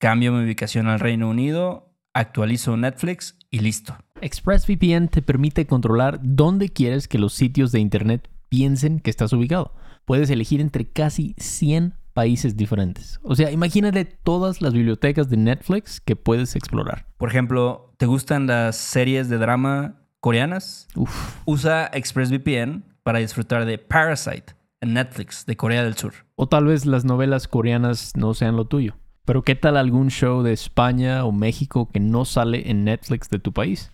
cambio 0.00 0.32
mi 0.32 0.44
ubicación 0.44 0.88
al 0.88 1.00
Reino 1.00 1.28
Unido, 1.28 1.94
actualizo 2.14 2.76
Netflix 2.76 3.38
y 3.50 3.60
listo. 3.60 3.96
ExpressVPN 4.20 5.08
te 5.08 5.22
permite 5.22 5.66
controlar 5.66 6.20
dónde 6.22 6.68
quieres 6.68 7.08
que 7.08 7.18
los 7.18 7.34
sitios 7.34 7.72
de 7.72 7.80
Internet 7.80 8.28
piensen 8.48 9.00
que 9.00 9.10
estás 9.10 9.32
ubicado. 9.32 9.74
Puedes 10.04 10.30
elegir 10.30 10.60
entre 10.60 10.86
casi 10.86 11.34
100 11.38 11.94
países 12.12 12.56
diferentes. 12.56 13.20
O 13.22 13.34
sea, 13.34 13.50
imagínate 13.50 14.04
todas 14.04 14.62
las 14.62 14.72
bibliotecas 14.72 15.28
de 15.28 15.36
Netflix 15.36 16.00
que 16.00 16.16
puedes 16.16 16.56
explorar. 16.56 17.06
Por 17.16 17.28
ejemplo, 17.28 17.94
¿te 17.98 18.06
gustan 18.06 18.46
las 18.46 18.76
series 18.76 19.28
de 19.28 19.38
drama 19.38 20.02
coreanas? 20.20 20.88
Uf. 20.94 21.40
Usa 21.44 21.90
ExpressVPN 21.92 22.84
para 23.02 23.18
disfrutar 23.18 23.64
de 23.64 23.78
Parasite 23.78 24.54
en 24.80 24.94
Netflix 24.94 25.46
de 25.46 25.56
Corea 25.56 25.84
del 25.84 25.96
Sur. 25.96 26.14
O 26.36 26.48
tal 26.48 26.66
vez 26.66 26.86
las 26.86 27.04
novelas 27.04 27.48
coreanas 27.48 28.12
no 28.16 28.34
sean 28.34 28.56
lo 28.56 28.66
tuyo. 28.66 28.96
Pero 29.24 29.42
¿qué 29.42 29.54
tal 29.54 29.76
algún 29.76 30.10
show 30.10 30.42
de 30.42 30.52
España 30.52 31.24
o 31.24 31.32
México 31.32 31.88
que 31.92 32.00
no 32.00 32.24
sale 32.24 32.70
en 32.70 32.84
Netflix 32.84 33.30
de 33.30 33.38
tu 33.38 33.52
país? 33.52 33.92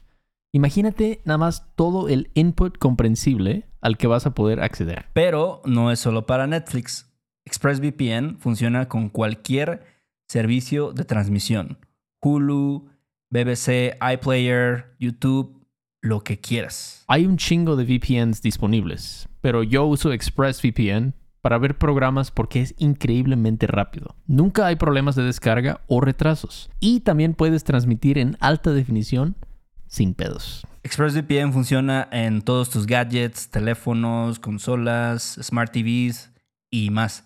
Imagínate 0.53 1.21
nada 1.25 1.37
más 1.37 1.67
todo 1.77 2.09
el 2.09 2.31
input 2.33 2.79
comprensible 2.79 3.69
al 3.83 3.99
que 3.99 4.07
vas 4.07 4.27
a 4.27 4.35
poder 4.35 4.61
acceder. 4.61 5.07
Pero 5.13 5.61
no 5.67 5.93
es 5.93 6.01
solo 6.01 6.27
para 6.27 6.47
Netflix. 6.47 7.08
ExpressVPN 7.49 8.37
funciona 8.39 8.89
con 8.89 9.09
cualquier 9.09 9.83
servicio 10.27 10.93
de 10.93 11.07
transmisión. 11.07 11.79
Hulu, 12.21 12.91
BBC, 13.31 13.97
iPlayer, 14.03 14.95
YouTube, 14.99 15.67
lo 16.03 16.23
que 16.23 16.39
quieras. 16.39 17.05
Hay 17.09 17.25
un 17.25 17.39
chingo 17.39 17.75
de 17.77 17.85
VPNs 17.85 18.43
disponibles, 18.43 19.31
pero 19.41 19.63
yo 19.63 19.87
uso 19.87 20.13
ExpressVPN 20.13 21.15
para 21.41 21.57
ver 21.57 21.79
programas 21.79 22.31
porque 22.31 22.61
es 22.61 22.75
increíblemente 22.77 23.67
rápido. 23.67 24.15
Nunca 24.27 24.67
hay 24.67 24.77
problemas 24.77 25.15
de 25.17 25.23
descarga 25.23 25.81
o 25.87 26.03
retrasos. 26.03 26.69
Y 26.81 27.01
también 27.01 27.33
puedes 27.33 27.65
transmitir 27.65 28.19
en 28.19 28.37
alta 28.41 28.73
definición 28.73 29.37
sin 29.87 30.13
pedos. 30.13 30.67
ExpressVPN 30.83 31.55
funciona 31.55 32.09
en 32.13 32.43
todos 32.43 32.69
tus 32.69 32.87
gadgets, 32.87 33.49
teléfonos, 33.49 34.39
consolas, 34.39 35.39
smart 35.43 35.73
TVs 35.73 36.31
y 36.71 36.91
más. 36.91 37.25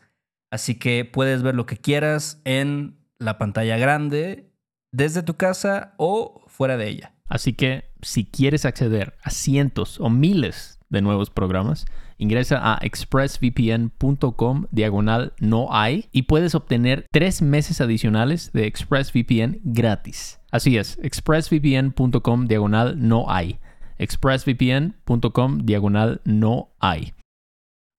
Así 0.52 0.74
que 0.74 1.06
puedes 1.06 1.42
ver 1.42 1.54
lo 1.54 1.64
que 1.64 1.78
quieras 1.78 2.42
en 2.44 2.98
la 3.18 3.38
pantalla 3.38 3.78
grande, 3.78 4.52
desde 4.92 5.22
tu 5.22 5.34
casa 5.34 5.94
o 5.96 6.44
fuera 6.46 6.76
de 6.76 6.88
ella. 6.88 7.14
Así 7.26 7.54
que 7.54 7.84
si 8.02 8.26
quieres 8.26 8.66
acceder 8.66 9.14
a 9.22 9.30
cientos 9.30 9.98
o 9.98 10.10
miles 10.10 10.78
de 10.90 11.00
nuevos 11.00 11.30
programas, 11.30 11.86
ingresa 12.18 12.60
a 12.62 12.78
expressvpn.com 12.82 14.66
diagonal 14.70 15.32
no 15.40 15.68
hay 15.74 16.10
y 16.12 16.24
puedes 16.24 16.54
obtener 16.54 17.06
tres 17.10 17.40
meses 17.40 17.80
adicionales 17.80 18.52
de 18.52 18.66
ExpressVPN 18.66 19.60
gratis. 19.64 20.38
Así 20.50 20.76
es, 20.76 20.98
expressvpn.com 21.02 22.46
diagonal 22.46 22.96
no 22.98 23.30
hay. 23.30 23.58
expressvpn.com 23.96 25.60
diagonal 25.64 26.20
no 26.26 26.74
hay. 26.78 27.14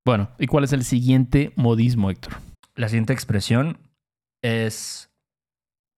Bueno, 0.05 0.29
¿y 0.37 0.47
cuál 0.47 0.63
es 0.63 0.73
el 0.73 0.83
siguiente 0.83 1.53
modismo, 1.55 2.09
Héctor? 2.09 2.33
La 2.75 2.89
siguiente 2.89 3.13
expresión 3.13 3.77
es 4.43 5.09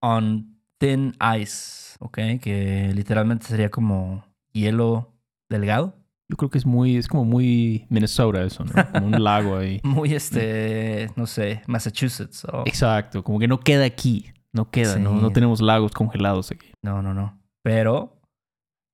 on 0.01 0.59
thin 0.77 1.15
ice, 1.39 1.95
¿ok? 1.99 2.17
Que 2.41 2.91
literalmente 2.93 3.45
sería 3.47 3.69
como 3.71 4.25
hielo 4.51 5.13
delgado. 5.49 5.95
Yo 6.29 6.37
creo 6.37 6.49
que 6.49 6.57
es 6.57 6.65
muy, 6.65 6.97
es 6.97 7.07
como 7.07 7.23
muy 7.23 7.85
Minnesota 7.89 8.43
eso, 8.43 8.63
¿no? 8.65 8.71
Como 8.91 9.05
un 9.07 9.23
lago 9.23 9.57
ahí. 9.57 9.79
Muy 9.83 10.13
este, 10.13 11.09
no 11.15 11.27
sé, 11.27 11.61
Massachusetts. 11.67 12.45
o- 12.45 12.63
Exacto, 12.65 13.23
como 13.23 13.37
que 13.39 13.47
no 13.47 13.59
queda 13.59 13.85
aquí. 13.85 14.31
No 14.51 14.69
queda. 14.71 14.97
No 14.97 15.31
tenemos 15.31 15.61
lagos 15.61 15.91
congelados 15.91 16.49
aquí. 16.51 16.71
No, 16.81 17.01
no, 17.01 17.13
no. 17.13 17.39
Pero 17.63 18.21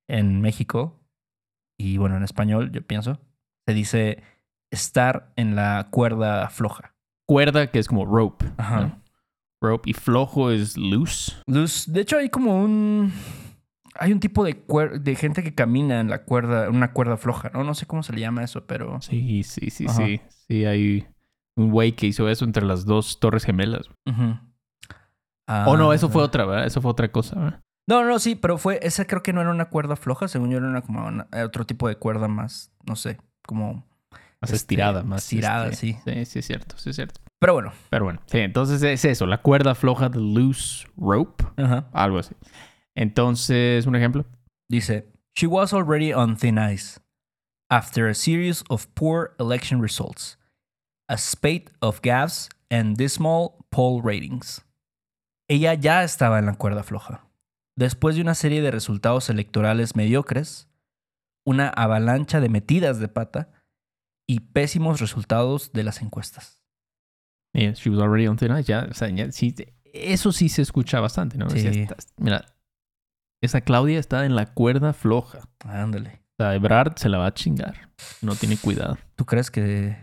en 0.10 0.42
México, 0.42 1.00
y 1.80 1.98
bueno, 1.98 2.18
en 2.18 2.24
español, 2.24 2.72
yo 2.74 2.82
pienso, 2.86 3.20
se 3.68 3.74
dice 3.74 4.24
estar 4.72 5.32
en 5.36 5.56
la 5.56 5.88
cuerda 5.92 6.50
floja. 6.50 6.96
Cuerda, 7.28 7.68
que 7.72 7.80
es 7.80 7.88
como 7.88 8.06
rope. 8.06 8.46
Ajá. 8.58 8.82
¿no? 8.82 9.02
Rope 9.62 9.92
y 9.92 9.94
flojo 9.94 10.50
es 10.52 10.76
loose. 10.78 11.34
Luz, 11.48 11.86
de 11.92 12.02
hecho, 12.02 12.18
hay 12.18 12.30
como 12.30 12.64
un. 12.64 13.14
Hay 14.00 14.12
un 14.14 14.20
tipo 14.20 14.44
de, 14.44 14.66
cuer- 14.66 15.00
de 15.02 15.16
gente 15.16 15.44
que 15.44 15.54
camina 15.54 16.00
en 16.00 16.10
la 16.10 16.24
cuerda, 16.24 16.66
en 16.66 16.76
una 16.76 16.94
cuerda 16.94 17.18
floja, 17.18 17.52
¿no? 17.54 17.64
No 17.64 17.76
sé 17.76 17.86
cómo 17.86 18.02
se 18.04 18.14
le 18.14 18.22
llama 18.22 18.44
eso, 18.44 18.66
pero. 18.66 19.00
Sí, 19.02 19.44
sí, 19.44 19.70
sí, 19.70 19.86
Ajá. 19.88 19.98
sí. 19.98 20.22
Sí, 20.48 20.66
hay 20.66 21.08
un 21.58 21.70
güey 21.70 21.92
que 21.92 22.08
hizo 22.08 22.28
eso 22.30 22.46
entre 22.46 22.66
las 22.66 22.86
dos 22.86 23.20
torres 23.20 23.44
gemelas. 23.44 23.88
Ujú. 24.08 24.40
oh, 25.48 25.78
no, 25.78 25.94
eso 25.94 26.10
fue 26.10 26.22
Ah. 26.22 26.26
otra, 26.26 26.46
¿verdad? 26.46 26.66
Eso 26.66 26.82
fue 26.82 26.92
otra 26.92 27.12
cosa, 27.12 27.36
¿verdad? 27.40 27.62
No, 27.88 28.04
no, 28.06 28.20
sí, 28.20 28.36
pero 28.36 28.58
fue. 28.58 28.80
Esa 28.82 29.06
creo 29.06 29.22
que 29.22 29.34
no 29.34 29.42
era 29.42 29.52
una 29.52 29.70
cuerda 29.70 29.96
floja, 29.96 30.28
según 30.28 30.50
yo 30.52 30.58
era 30.58 30.68
una, 30.68 30.82
como 30.82 31.06
una- 31.06 31.28
otro 31.46 31.66
tipo 31.66 31.88
de 31.88 31.98
cuerda 31.98 32.28
más, 32.28 32.72
no 32.86 32.96
sé, 32.96 33.20
como. 33.46 33.86
Más 34.42 34.50
Este, 34.50 34.56
estirada, 34.56 35.04
más 35.04 35.24
estirada, 35.24 35.68
este, 35.68 35.76
sí. 35.76 35.98
Sí, 36.04 36.26
sí, 36.26 36.40
es 36.40 36.46
cierto, 36.46 36.76
sí, 36.78 36.90
es 36.90 36.96
cierto. 36.96 37.22
Pero 37.40 37.54
bueno. 37.54 37.74
Pero 37.90 38.06
bueno, 38.06 38.22
sí, 38.26 38.40
entonces 38.40 38.82
es 38.82 39.06
eso, 39.06 39.26
la 39.28 39.42
cuerda 39.42 39.76
floja 39.76 40.10
de 40.10 40.20
loose 40.20 40.88
rope, 40.98 41.44
algo 41.94 42.20
así. 42.20 42.36
Entonces, 42.96 43.86
un 43.86 43.96
ejemplo. 43.96 44.26
Dice, 44.70 45.12
She 45.36 45.48
was 45.48 45.74
already 45.74 46.12
on 46.14 46.36
thin 46.36 46.58
ice 46.58 47.00
after 47.70 48.08
a 48.10 48.14
series 48.14 48.64
of 48.70 48.88
poor 48.96 49.34
election 49.40 49.82
results, 49.82 50.38
a 51.08 51.18
spate 51.18 51.72
of 51.80 52.02
gaffes 52.02 52.50
and 52.70 52.98
dismal 52.98 53.66
poll 53.70 54.02
ratings. 54.04 54.66
Ella 55.50 55.74
ya 55.74 56.04
estaba 56.04 56.40
en 56.40 56.46
la 56.48 56.56
cuerda 56.56 56.84
floja. 56.84 57.28
Después 57.78 58.16
de 58.16 58.22
una 58.22 58.36
serie 58.36 58.62
de 58.62 58.72
resultados 58.72 59.30
electorales 59.30 59.96
mediocres, 59.96 60.68
una 61.46 61.70
avalancha 61.70 62.40
de 62.40 62.50
metidas 62.50 63.00
de 63.00 63.08
pata 63.08 63.52
y 64.28 64.40
pésimos 64.40 65.00
resultados 65.00 65.72
de 65.74 65.84
las 65.84 66.02
encuestas. 66.02 66.62
Yeah, 67.54 67.74
she 67.74 67.90
was 67.90 68.00
already 68.00 68.28
on 68.28 68.38
thin 68.38 68.52
ice. 68.58 68.64
Ya, 68.72 68.88
o 68.90 68.94
sea, 68.94 69.10
ya, 69.10 69.32
sí, 69.32 69.54
eso 69.94 70.32
sí 70.32 70.48
se 70.50 70.62
escucha 70.62 71.00
bastante, 71.02 71.38
¿no? 71.38 71.50
Sí. 71.50 71.60
O 71.60 71.62
sea, 71.62 71.72
está- 71.72 71.96
mira, 72.18 72.46
esa 73.42 73.62
Claudia 73.62 74.00
está 74.00 74.26
en 74.26 74.36
la 74.36 74.54
cuerda 74.54 74.94
floja. 74.94 75.40
Ándale. 75.66 76.22
O 76.40 76.44
sea, 76.44 76.56
Ebrard 76.56 76.98
se 76.98 77.10
la 77.10 77.18
va 77.18 77.28
a 77.28 77.34
chingar. 77.34 77.90
No 78.22 78.36
tiene 78.36 78.56
cuidado. 78.58 78.98
¿Tú 79.16 79.26
crees 79.26 79.52
que, 79.52 79.98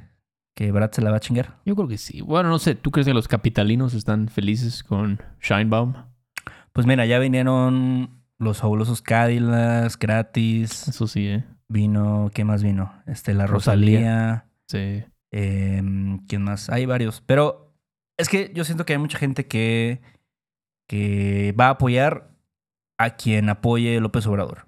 que 0.54 0.70
Brad 0.72 0.90
se 0.92 1.00
la 1.02 1.10
va 1.10 1.16
a 1.16 1.20
chingar? 1.20 1.58
Yo 1.64 1.74
creo 1.74 1.88
que 1.88 1.98
sí. 1.98 2.20
Bueno, 2.20 2.48
no 2.50 2.58
sé, 2.58 2.74
¿tú 2.74 2.90
crees 2.90 3.06
que 3.06 3.14
los 3.14 3.28
capitalinos 3.28 3.94
están 3.94 4.28
felices 4.28 4.82
con 4.84 5.20
Shinebaum? 5.40 5.94
Pues 6.72 6.86
mira, 6.86 7.06
ya 7.06 7.18
vinieron 7.18 8.22
los 8.38 8.58
fabulosos 8.58 9.02
Cadillacs 9.02 9.98
gratis. 9.98 10.86
Eso 10.88 11.06
sí, 11.06 11.26
¿eh? 11.28 11.44
Vino, 11.70 12.30
¿qué 12.32 12.44
más 12.44 12.62
vino? 12.62 12.92
Este, 13.06 13.34
la 13.34 13.46
Rosalía. 13.46 13.98
Rosalía. 13.98 14.46
Sí. 14.66 15.04
em, 15.30 16.18
¿Quién 16.26 16.42
más? 16.42 16.70
Hay 16.70 16.86
varios. 16.86 17.20
Pero 17.20 17.74
es 18.18 18.28
que 18.28 18.50
yo 18.54 18.64
siento 18.64 18.84
que 18.84 18.94
hay 18.94 18.98
mucha 18.98 19.18
gente 19.18 19.46
que, 19.46 20.00
que 20.88 21.54
va 21.58 21.66
a 21.66 21.70
apoyar 21.70 22.30
a 22.98 23.10
quien 23.10 23.48
apoye 23.48 24.00
López 24.00 24.26
Obrador. 24.26 24.66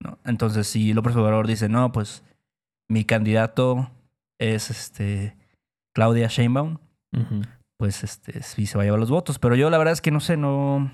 ¿no? 0.00 0.18
Entonces, 0.24 0.66
si 0.66 0.92
López 0.92 1.16
Obrador 1.16 1.46
dice, 1.46 1.68
no, 1.68 1.92
pues 1.92 2.24
mi 2.88 3.04
candidato 3.04 3.90
es 4.38 4.70
este 4.70 5.36
Claudia 5.94 6.28
Sheinbaum, 6.28 6.78
pues 7.78 8.04
este 8.04 8.42
sí 8.42 8.66
se 8.66 8.76
va 8.76 8.82
a 8.82 8.84
llevar 8.84 9.00
los 9.00 9.10
votos. 9.10 9.38
Pero 9.38 9.56
yo 9.56 9.70
la 9.70 9.78
verdad 9.78 9.92
es 9.92 10.00
que 10.00 10.10
no 10.10 10.20
sé, 10.20 10.36
no. 10.36 10.90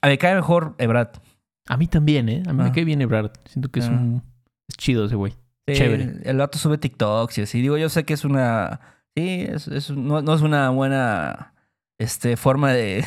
A 0.00 0.06
mí 0.06 0.12
me 0.12 0.18
cae 0.18 0.34
mejor 0.34 0.74
Ebrard. 0.78 1.20
A 1.68 1.76
mí 1.76 1.86
también, 1.86 2.28
¿eh? 2.28 2.42
A 2.46 2.52
mí 2.52 2.62
me 2.62 2.68
Ah. 2.68 2.72
cae 2.72 2.84
bien 2.84 3.00
Ebrard. 3.00 3.30
Siento 3.46 3.70
que 3.70 3.80
es 3.80 3.86
Ah. 3.88 3.92
un... 3.92 4.22
Es 4.68 4.76
chido 4.76 5.04
ese 5.06 5.14
güey. 5.16 5.32
Sí, 5.66 5.74
Chévere. 5.74 6.16
El 6.24 6.38
vato 6.38 6.58
sube 6.58 6.78
TikToks 6.78 7.38
y 7.38 7.42
así. 7.42 7.60
Digo, 7.62 7.76
yo 7.78 7.88
sé 7.88 8.04
que 8.04 8.14
es 8.14 8.24
una. 8.24 8.80
Sí, 9.16 9.46
es, 9.48 9.68
es- 9.68 9.90
no, 9.90 10.20
no 10.22 10.34
es 10.34 10.40
una 10.42 10.70
buena 10.70 11.54
este, 11.98 12.36
forma 12.36 12.72
de. 12.72 13.04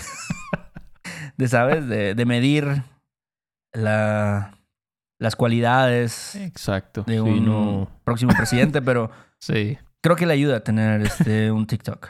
de, 1.37 1.47
¿sabes? 1.49 1.85
De, 1.87 2.15
de 2.15 2.25
medir 2.25 2.83
la, 3.73 4.57
las 5.19 5.35
cualidades 5.35 6.35
Exacto. 6.35 7.03
de 7.05 7.15
Sí, 7.15 7.19
un 7.19 7.45
no... 7.45 7.89
próximo 8.03 8.33
presidente, 8.35 8.81
pero 8.81 9.11
Sí. 9.39 9.77
creo 10.01 10.15
que 10.15 10.25
le 10.25 10.33
ayuda 10.33 10.57
a 10.57 10.63
tener 10.63 11.01
este, 11.01 11.51
un 11.51 11.67
TikTok. 11.67 12.07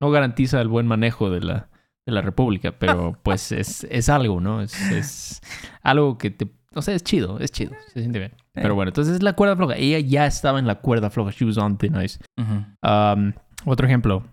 No 0.00 0.10
garantiza 0.10 0.60
el 0.60 0.68
buen 0.68 0.86
manejo 0.86 1.30
de 1.30 1.40
la, 1.40 1.68
de 2.06 2.12
la 2.12 2.22
República, 2.22 2.72
pero 2.72 3.16
pues 3.22 3.52
es, 3.52 3.84
es 3.84 4.08
algo, 4.08 4.40
¿no? 4.40 4.60
Es, 4.60 4.80
es 4.90 5.40
algo 5.82 6.18
que 6.18 6.30
te... 6.30 6.48
No 6.74 6.80
sé, 6.80 6.94
es 6.94 7.04
chido, 7.04 7.38
es 7.38 7.50
chido. 7.52 7.72
Se 7.92 8.00
siente 8.00 8.18
bien. 8.18 8.32
Pero 8.52 8.74
bueno, 8.74 8.88
entonces 8.88 9.16
es 9.16 9.22
la 9.22 9.34
cuerda 9.34 9.56
floja. 9.56 9.74
Ella 9.76 9.98
ya 9.98 10.26
estaba 10.26 10.58
en 10.58 10.66
la 10.66 10.76
cuerda 10.76 11.10
floja. 11.10 11.30
She 11.30 11.44
was 11.44 11.58
on 11.58 11.76
thin 11.76 11.94
ice. 11.96 12.18
Ujú. 12.38 12.64
Um, 12.82 13.34
otro 13.66 13.86
ejemplo. 13.86 14.24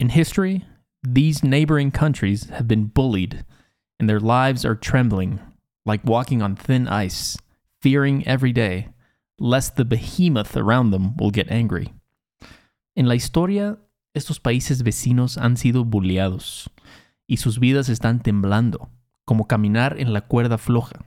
In 0.00 0.10
history, 0.10 0.64
these 1.04 1.44
neighboring 1.44 1.92
countries 1.92 2.50
have 2.50 2.66
been 2.66 2.86
bullied, 2.86 3.44
and 4.00 4.08
their 4.08 4.20
lives 4.20 4.64
are 4.64 4.74
trembling, 4.74 5.38
like 5.86 6.02
walking 6.04 6.42
on 6.42 6.56
thin 6.56 6.88
ice, 6.88 7.36
fearing 7.80 8.26
every 8.26 8.52
day, 8.52 8.88
lest 9.38 9.76
the 9.76 9.84
behemoth 9.84 10.56
around 10.56 10.90
them 10.90 11.16
will 11.16 11.30
get 11.30 11.50
angry. 11.50 11.92
En 12.96 13.06
la 13.06 13.14
historia, 13.14 13.78
estos 14.14 14.40
países 14.40 14.82
vecinos 14.82 15.36
han 15.36 15.56
sido 15.56 15.84
bulleados, 15.84 16.68
y 17.26 17.38
sus 17.38 17.58
vidas 17.58 17.88
están 17.88 18.20
temblando, 18.20 18.90
como 19.24 19.46
caminar 19.46 19.98
en 19.98 20.12
la 20.12 20.22
cuerda 20.22 20.58
floja, 20.58 21.04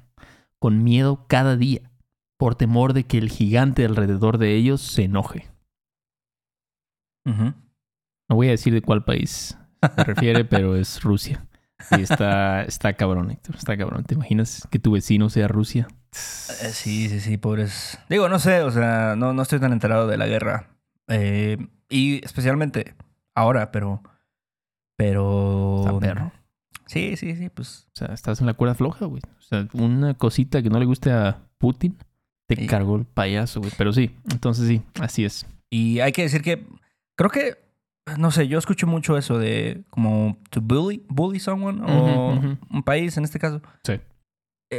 con 0.60 0.84
miedo 0.84 1.26
cada 1.28 1.56
día, 1.56 1.92
por 2.38 2.56
temor 2.56 2.94
de 2.94 3.04
que 3.04 3.18
el 3.18 3.30
gigante 3.30 3.86
alrededor 3.86 4.38
de 4.38 4.56
ellos 4.56 4.82
se 4.82 5.04
enoje. 5.04 5.50
No 7.26 8.36
voy 8.36 8.48
a 8.48 8.52
decir 8.52 8.74
de 8.74 8.82
cuál 8.82 9.04
país 9.04 9.58
se 9.96 10.04
refiere, 10.04 10.46
pero 10.46 10.76
es 10.76 11.02
Rusia. 11.04 11.46
Y 11.92 12.02
está, 12.02 12.64
está 12.64 12.94
cabrón, 12.94 13.32
Héctor. 13.32 13.56
Está 13.56 13.78
cabrón. 13.78 14.04
¿Te 14.04 14.16
imaginas 14.16 14.68
que 14.72 14.80
tu 14.80 14.92
vecino 14.92 15.30
sea 15.30 15.48
Rusia? 15.48 15.88
Eh, 16.12 16.72
sí, 16.72 17.10
sí, 17.10 17.20
sí, 17.20 17.38
pobres. 17.38 18.00
Digo, 18.10 18.30
no 18.30 18.40
sé, 18.40 18.62
o 18.62 18.72
sea, 18.72 19.16
no, 19.16 19.34
no 19.34 19.42
estoy 19.42 19.60
tan 19.60 19.74
enterado 19.74 20.08
de 20.08 20.18
la 20.18 20.28
guerra. 20.28 20.70
Eh, 21.08 21.58
y 21.90 22.24
especialmente 22.26 22.96
ahora, 23.36 23.72
pero. 23.72 24.02
Pero. 24.98 25.82
Está 25.86 26.00
perro. 26.00 26.32
Sí, 26.88 27.16
sí, 27.16 27.36
sí, 27.36 27.50
pues. 27.50 27.88
O 27.94 27.96
sea, 27.98 28.08
estás 28.14 28.40
en 28.42 28.48
la 28.48 28.54
cuerda 28.54 28.76
floja, 28.76 29.06
güey. 29.06 29.22
O 29.38 29.42
sea, 29.42 29.68
una 29.74 30.14
cosita 30.16 30.62
que 30.62 30.70
no 30.70 30.80
le 30.80 30.86
guste 30.86 31.12
a 31.12 31.38
Putin, 31.58 31.96
te 32.48 32.62
Y- 32.64 32.68
cargó 32.68 32.96
el 32.98 33.06
payaso, 33.06 33.60
güey. 33.60 33.72
Pero 33.78 33.94
sí, 33.94 34.16
entonces 34.32 34.68
sí, 34.68 34.82
así 35.00 35.24
es. 35.26 35.46
Y 35.70 36.00
hay 36.00 36.12
que 36.12 36.24
decir 36.24 36.42
que. 36.42 36.66
Creo 37.16 37.30
que. 37.30 37.58
No 38.18 38.32
sé, 38.32 38.48
yo 38.48 38.58
escucho 38.58 38.88
mucho 38.88 39.18
eso 39.18 39.38
de 39.38 39.84
como 39.90 40.38
to 40.50 40.62
bully, 40.62 41.04
bully 41.10 41.40
someone 41.40 41.82
o 41.86 42.40
un 42.72 42.84
país 42.84 43.18
en 43.18 43.26
este 43.26 43.38
caso. 43.38 43.62
Sí. 43.84 43.94
Eh, 43.94 44.02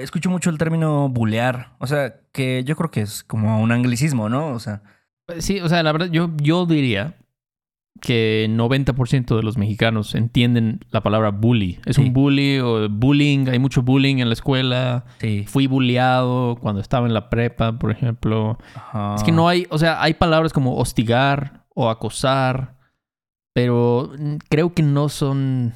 Escucho 0.03 0.31
mucho 0.31 0.49
el 0.49 0.57
término 0.57 1.11
bullear. 1.11 1.75
O 1.79 1.87
sea, 1.87 2.21
que 2.33 2.65
yo 2.65 2.75
creo 2.75 2.91
que 2.91 3.03
es 3.03 3.23
como 3.25 3.61
un 3.61 3.71
anglicismo, 3.71 4.29
¿no? 4.31 4.49
O 4.49 4.59
sea, 4.59 4.83
Sí, 5.41 5.61
o 5.61 5.69
sea, 5.69 5.83
la 5.83 5.93
verdad, 5.93 6.07
yo, 6.11 6.31
yo 6.39 6.65
diría 6.65 7.17
que 8.01 8.47
90% 8.51 9.37
de 9.37 9.43
los 9.43 9.59
mexicanos 9.59 10.15
entienden 10.15 10.81
la 10.91 11.03
palabra 11.03 11.31
bully. 11.31 11.79
Es 11.87 11.97
Sí. 11.97 12.03
un 12.03 12.13
bully 12.13 12.59
o 12.61 12.89
bullying, 12.89 13.49
hay 13.49 13.59
mucho 13.59 13.83
bullying 13.83 14.19
en 14.19 14.29
la 14.29 14.35
escuela. 14.35 15.05
sí. 15.19 15.45
Fui 15.47 15.67
bulleado 15.67 16.57
cuando 16.61 16.81
estaba 16.81 17.07
en 17.07 17.15
la 17.15 17.29
prepa, 17.31 17.79
por 17.79 17.91
ejemplo. 17.91 18.59
Ajá. 18.75 19.15
Es 19.17 19.23
que 19.25 19.33
no 19.33 19.49
hay, 19.49 19.67
o 19.71 19.79
sea, 19.79 20.03
hay 20.03 20.15
palabras 20.15 20.53
como 20.53 20.77
hostigar 20.77 21.65
o 21.75 21.91
acosar, 21.91 22.77
pero 23.55 24.13
creo 24.49 24.73
que 24.75 24.83
no 24.83 25.09
son, 25.09 25.67
no, 25.69 25.73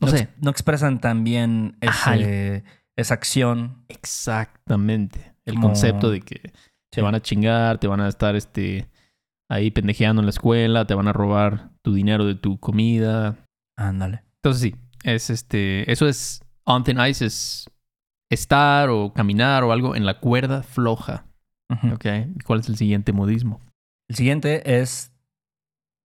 no, 0.00 0.08
sé, 0.08 0.18
ex- 0.24 0.30
no 0.40 0.50
expresan 0.50 1.00
tan 1.00 1.24
bien 1.24 1.76
ese- 1.80 2.64
esa 2.96 3.14
acción. 3.14 3.84
exactamente 3.88 5.32
el 5.46 5.54
Como- 5.54 5.68
concepto 5.68 6.10
de 6.10 6.20
que 6.20 6.52
te 6.90 7.02
van 7.02 7.14
a 7.14 7.20
chingar, 7.20 7.78
te 7.78 7.86
van 7.86 8.00
a 8.00 8.08
estar 8.08 8.34
este 8.36 8.88
ahí 9.50 9.70
pendejeando 9.70 10.22
en 10.22 10.26
la 10.26 10.30
escuela, 10.30 10.86
te 10.86 10.94
van 10.94 11.08
a 11.08 11.12
robar 11.12 11.70
tu 11.82 11.92
dinero 11.92 12.24
de 12.24 12.36
tu 12.36 12.58
comida. 12.58 13.36
Ándale. 13.76 14.22
Entonces 14.36 14.62
sí, 14.62 14.76
es 15.02 15.28
este, 15.28 15.90
eso 15.90 16.06
es 16.06 16.42
on 16.64 16.84
thin 16.84 16.98
ice 17.00 17.26
es 17.26 17.68
estar 18.30 18.88
o 18.88 19.12
caminar 19.12 19.64
o 19.64 19.72
algo 19.72 19.96
en 19.96 20.06
la 20.06 20.20
cuerda 20.20 20.62
floja, 20.62 21.26
Ujú. 21.68 21.94
¿ok? 21.94 22.06
¿Cuál 22.46 22.60
es 22.60 22.68
el 22.68 22.76
siguiente 22.76 23.12
modismo? 23.12 23.60
El 24.08 24.16
siguiente 24.16 24.80
es 24.80 25.12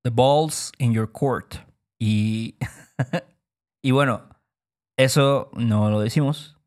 The 0.03 0.09
Balls 0.09 0.71
in 0.79 0.93
Your 0.93 1.11
Court. 1.11 1.55
Y, 1.99 2.55
y 3.83 3.91
bueno, 3.91 4.27
eso 4.97 5.51
no 5.53 5.91
lo 5.91 5.99
decimos. 5.99 6.57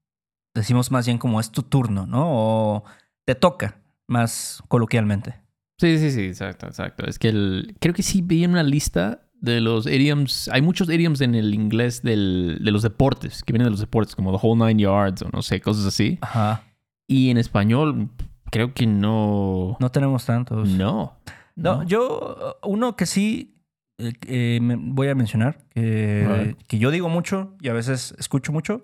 Decimos 0.55 0.91
más 0.91 1.07
bien 1.07 1.19
como 1.19 1.41
es 1.41 1.51
tu 1.51 1.63
turno, 1.65 2.07
¿no? 2.07 2.25
O 2.27 2.85
te 3.25 3.35
toca, 3.35 3.81
más 4.07 4.63
coloquialmente. 4.69 5.41
Sí, 5.79 5.99
sí, 5.99 6.11
sí, 6.11 6.23
exacto, 6.23 6.67
exacto. 6.67 7.07
Es 7.07 7.19
que 7.19 7.29
el, 7.29 7.77
creo 7.81 7.95
que 7.95 8.03
sí 8.03 8.21
vi 8.23 8.45
en 8.45 8.51
una 8.53 8.63
lista 8.65 9.23
de 9.41 9.61
los 9.61 9.87
idioms. 9.87 10.49
Hay 10.53 10.61
muchos 10.63 10.89
idioms 10.91 11.21
en 11.21 11.35
el 11.37 11.55
inglés 11.55 12.03
del, 12.03 12.59
de 12.63 12.71
los 12.73 12.83
deportes, 12.83 13.43
que 13.45 13.53
vienen 13.53 13.67
de 13.67 13.71
los 13.71 13.81
deportes, 13.81 14.17
como 14.17 14.33
The 14.33 14.39
Whole 14.45 14.67
Nine 14.67 14.83
Yards 14.83 15.23
o 15.23 15.29
no 15.33 15.43
sé, 15.43 15.61
cosas 15.61 15.87
así. 15.87 16.19
Ajá. 16.21 16.65
Y 17.07 17.31
en 17.31 17.39
español, 17.39 18.11
creo 18.51 18.75
que 18.75 18.87
no. 18.87 19.77
No 19.79 19.91
tenemos 19.91 20.25
tantos. 20.27 20.69
No. 20.69 21.17
No, 21.55 21.83
yo, 21.85 22.57
uno 22.65 22.95
que 22.97 23.05
sí 23.07 23.55
eh, 23.99 24.13
eh, 24.27 24.61
voy 24.63 25.09
a 25.09 25.15
mencionar, 25.17 25.59
que, 25.75 26.27
Right. 26.29 26.63
que 26.69 26.79
yo 26.79 26.91
digo 26.93 27.09
mucho 27.09 27.57
y 27.61 27.69
a 27.69 27.73
veces 27.73 28.15
escucho 28.19 28.53
mucho, 28.53 28.83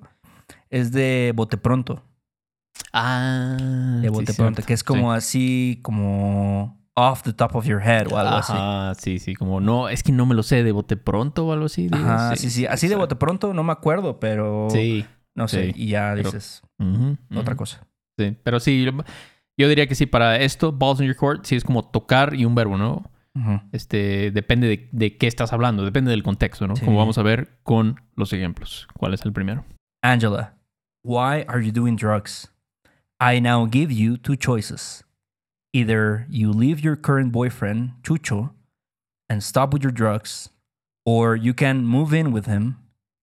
es 0.71 0.91
de 0.91 1.33
bote 1.37 1.57
pronto. 1.57 2.03
Ah, 2.93 3.57
De 4.01 4.09
sí, 4.09 4.13
bote 4.13 4.27
cierto. 4.27 4.43
pronto, 4.43 4.63
que 4.65 4.73
es 4.75 4.83
como 4.85 5.13
así, 5.13 5.79
como 5.83 6.84
off 6.97 7.23
the 7.23 7.33
top 7.33 7.55
of 7.55 7.65
your 7.67 7.81
head 7.83 8.07
o 8.13 8.17
algo 8.19 8.37
así. 8.37 9.01
Sí, 9.03 9.19
sí, 9.19 9.35
como 9.35 9.61
no, 9.61 9.89
es 9.89 10.03
que 10.03 10.13
no 10.13 10.27
me 10.27 10.35
lo 10.35 10.43
sé 10.43 10.63
de 10.63 10.73
bote 10.73 10.97
pronto 10.97 11.47
o 11.47 11.53
algo 11.53 11.67
así. 11.67 11.89
digo, 11.89 11.97
Ajá, 11.97 12.37
sí, 12.37 12.51
sí. 12.51 12.67
Así 12.67 12.89
de 12.89 12.97
bote 12.97 13.17
pronto 13.17 13.53
no 13.55 13.63
me 13.65 13.73
acuerdo, 13.73 14.21
pero 14.21 14.69
Sí. 14.71 15.05
no 15.35 15.49
sé. 15.49 15.73
sí, 15.73 15.83
y 15.83 15.89
ya 15.89 16.13
pero- 16.15 16.31
dices 16.31 16.63
otra 17.35 17.57
cosa. 17.57 17.87
Sí, 18.19 18.37
pero 18.45 18.61
sí, 18.61 18.87
yo 19.59 19.69
diría 19.69 19.87
que 19.89 19.95
sí, 19.97 20.07
para 20.07 20.37
esto, 20.39 20.71
balls 20.73 21.01
in 21.01 21.07
your 21.07 21.17
court, 21.17 21.45
sí 21.45 21.57
es 21.57 21.65
como 21.65 21.83
tocar 21.83 22.35
y 22.35 22.45
un 22.45 22.55
verbo, 22.55 22.77
¿no? 22.77 23.11
Este, 23.73 24.31
depende 24.31 24.69
de, 24.69 24.89
de 24.93 25.17
qué 25.17 25.27
estás 25.27 25.53
hablando, 25.53 25.85
depende 25.85 26.13
del 26.13 26.23
contexto, 26.23 26.69
¿no? 26.69 26.77
Sí. 26.77 26.85
Como 26.85 26.99
vamos 26.99 27.19
a 27.19 27.23
ver 27.25 27.59
con 27.65 28.01
los 28.15 28.33
ejemplos. 28.33 28.87
¿Cuál 28.97 29.13
es 29.15 29.25
el 29.25 29.33
primero? 29.33 29.65
Angela, 30.05 30.55
why 31.03 31.45
are 31.49 31.65
you 31.67 31.73
doing 31.73 31.97
drugs? 31.97 32.53
I 33.21 33.41
now 33.41 33.69
give 33.69 33.93
you 33.93 34.17
two 34.19 34.37
choices. 34.37 35.05
Either 35.75 36.25
you 36.31 36.53
leave 36.53 36.85
your 36.85 36.95
current 36.95 37.33
boyfriend, 37.33 37.95
Chucho, 38.03 38.51
and 39.29 39.43
stop 39.43 39.73
with 39.73 39.83
your 39.83 39.91
drugs, 39.91 40.49
or 41.05 41.35
you 41.35 41.53
can 41.53 41.85
move 41.85 42.15
in 42.15 42.31
with 42.31 42.47
him, 42.47 42.77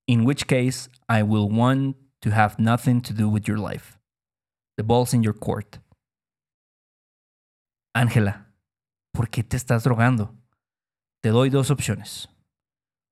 in 0.06 0.26
which 0.26 0.48
case 0.48 0.90
I 1.08 1.24
will 1.24 1.50
want 1.50 1.96
to 2.22 2.32
have 2.32 2.60
nothing 2.60 3.00
to 3.02 3.14
do 3.14 3.30
with 3.30 3.48
your 3.48 3.58
life. 3.58 3.98
The 4.76 4.84
ball's 4.84 5.14
in 5.14 5.24
your 5.24 5.34
court. 5.34 5.80
Ángela, 7.96 8.48
¿por 9.14 9.28
qué 9.28 9.44
te 9.44 9.56
estás 9.56 9.84
drogando? 9.84 10.36
Te 11.24 11.30
doy 11.30 11.50
dos 11.50 11.72
opciones. 11.72 12.28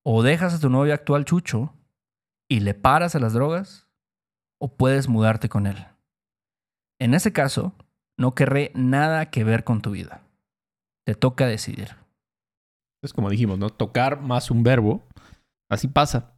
O 0.04 0.21
dejas 0.21 0.54
a 0.54 0.60
tu 0.60 0.69
novio 0.69 0.93
actual 0.93 1.23
Chucho 1.23 1.73
y 2.49 2.60
le 2.60 2.73
paras 2.73 3.15
a 3.15 3.19
las 3.19 3.32
drogas, 3.32 3.88
o 4.60 4.75
puedes 4.75 5.08
mudarte 5.08 5.47
con 5.47 5.65
él. 5.65 5.88
En 6.99 7.13
ese 7.13 7.32
caso, 7.32 7.73
no 8.19 8.36
querré 8.36 8.71
nada 8.75 9.32
que 9.32 9.45
ver 9.45 9.63
con 9.63 9.82
tu 9.82 9.91
vida. 9.91 10.21
Te 11.05 11.15
toca 11.15 11.47
decidir. 11.47 11.95
Es 13.01 13.13
como 13.13 13.29
dijimos, 13.29 13.58
¿no? 13.58 13.69
Tocar 13.69 14.21
más 14.21 14.51
un 14.51 14.62
verbo. 14.62 15.08
Así 15.69 15.88
pasa 15.88 16.34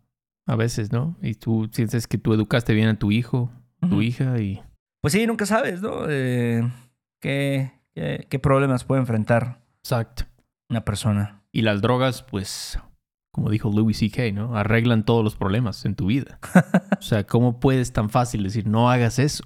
a 0.45 0.55
veces, 0.55 0.91
¿no? 0.91 1.17
Y 1.23 1.33
tú 1.33 1.69
sientes 1.73 2.07
que 2.07 2.19
tú 2.19 2.33
educaste 2.35 2.73
bien 2.73 2.87
a 2.87 2.99
tu 2.99 3.11
hijo, 3.11 3.51
tu 3.89 4.03
hija 4.03 4.39
y... 4.39 4.61
Pues 5.01 5.13
sí, 5.13 5.25
nunca 5.25 5.47
sabes, 5.47 5.81
¿no? 5.81 6.07
Eh, 6.07 6.71
¿qué, 7.19 7.71
qué, 7.95 8.27
qué 8.29 8.37
problemas 8.37 8.83
puede 8.83 9.01
enfrentar 9.01 9.63
Exacto. 9.79 10.25
una 10.69 10.85
persona? 10.85 11.41
Y 11.51 11.63
las 11.63 11.81
drogas, 11.81 12.21
pues, 12.21 12.77
como 13.33 13.49
dijo 13.49 13.71
Louis 13.71 13.97
C.K., 13.97 14.31
¿no? 14.33 14.55
Arreglan 14.55 15.03
todos 15.03 15.23
los 15.23 15.35
problemas 15.35 15.83
en 15.85 15.95
tu 15.95 16.05
vida. 16.05 16.37
o 16.99 17.01
sea, 17.01 17.25
¿cómo 17.25 17.59
puedes 17.59 17.91
tan 17.91 18.11
fácil 18.11 18.43
decir 18.43 18.67
no 18.67 18.91
hagas 18.91 19.17
eso? 19.17 19.43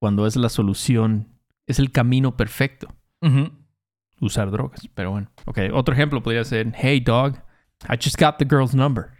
Cuando 0.00 0.26
es 0.26 0.34
la 0.34 0.48
solución, 0.48 1.33
es 1.66 1.78
el 1.78 1.92
camino 1.92 2.36
perfecto. 2.36 2.88
Usar 4.20 4.50
drogas. 4.50 4.88
Pero 4.94 5.10
bueno. 5.10 5.30
Ok, 5.46 5.58
otro 5.72 5.94
ejemplo 5.94 6.22
podría 6.22 6.44
ser, 6.44 6.72
Hey 6.74 7.00
dog, 7.00 7.36
I 7.88 7.96
just 7.96 8.18
got 8.18 8.38
the 8.38 8.44
girl's 8.44 8.74
number. 8.74 9.12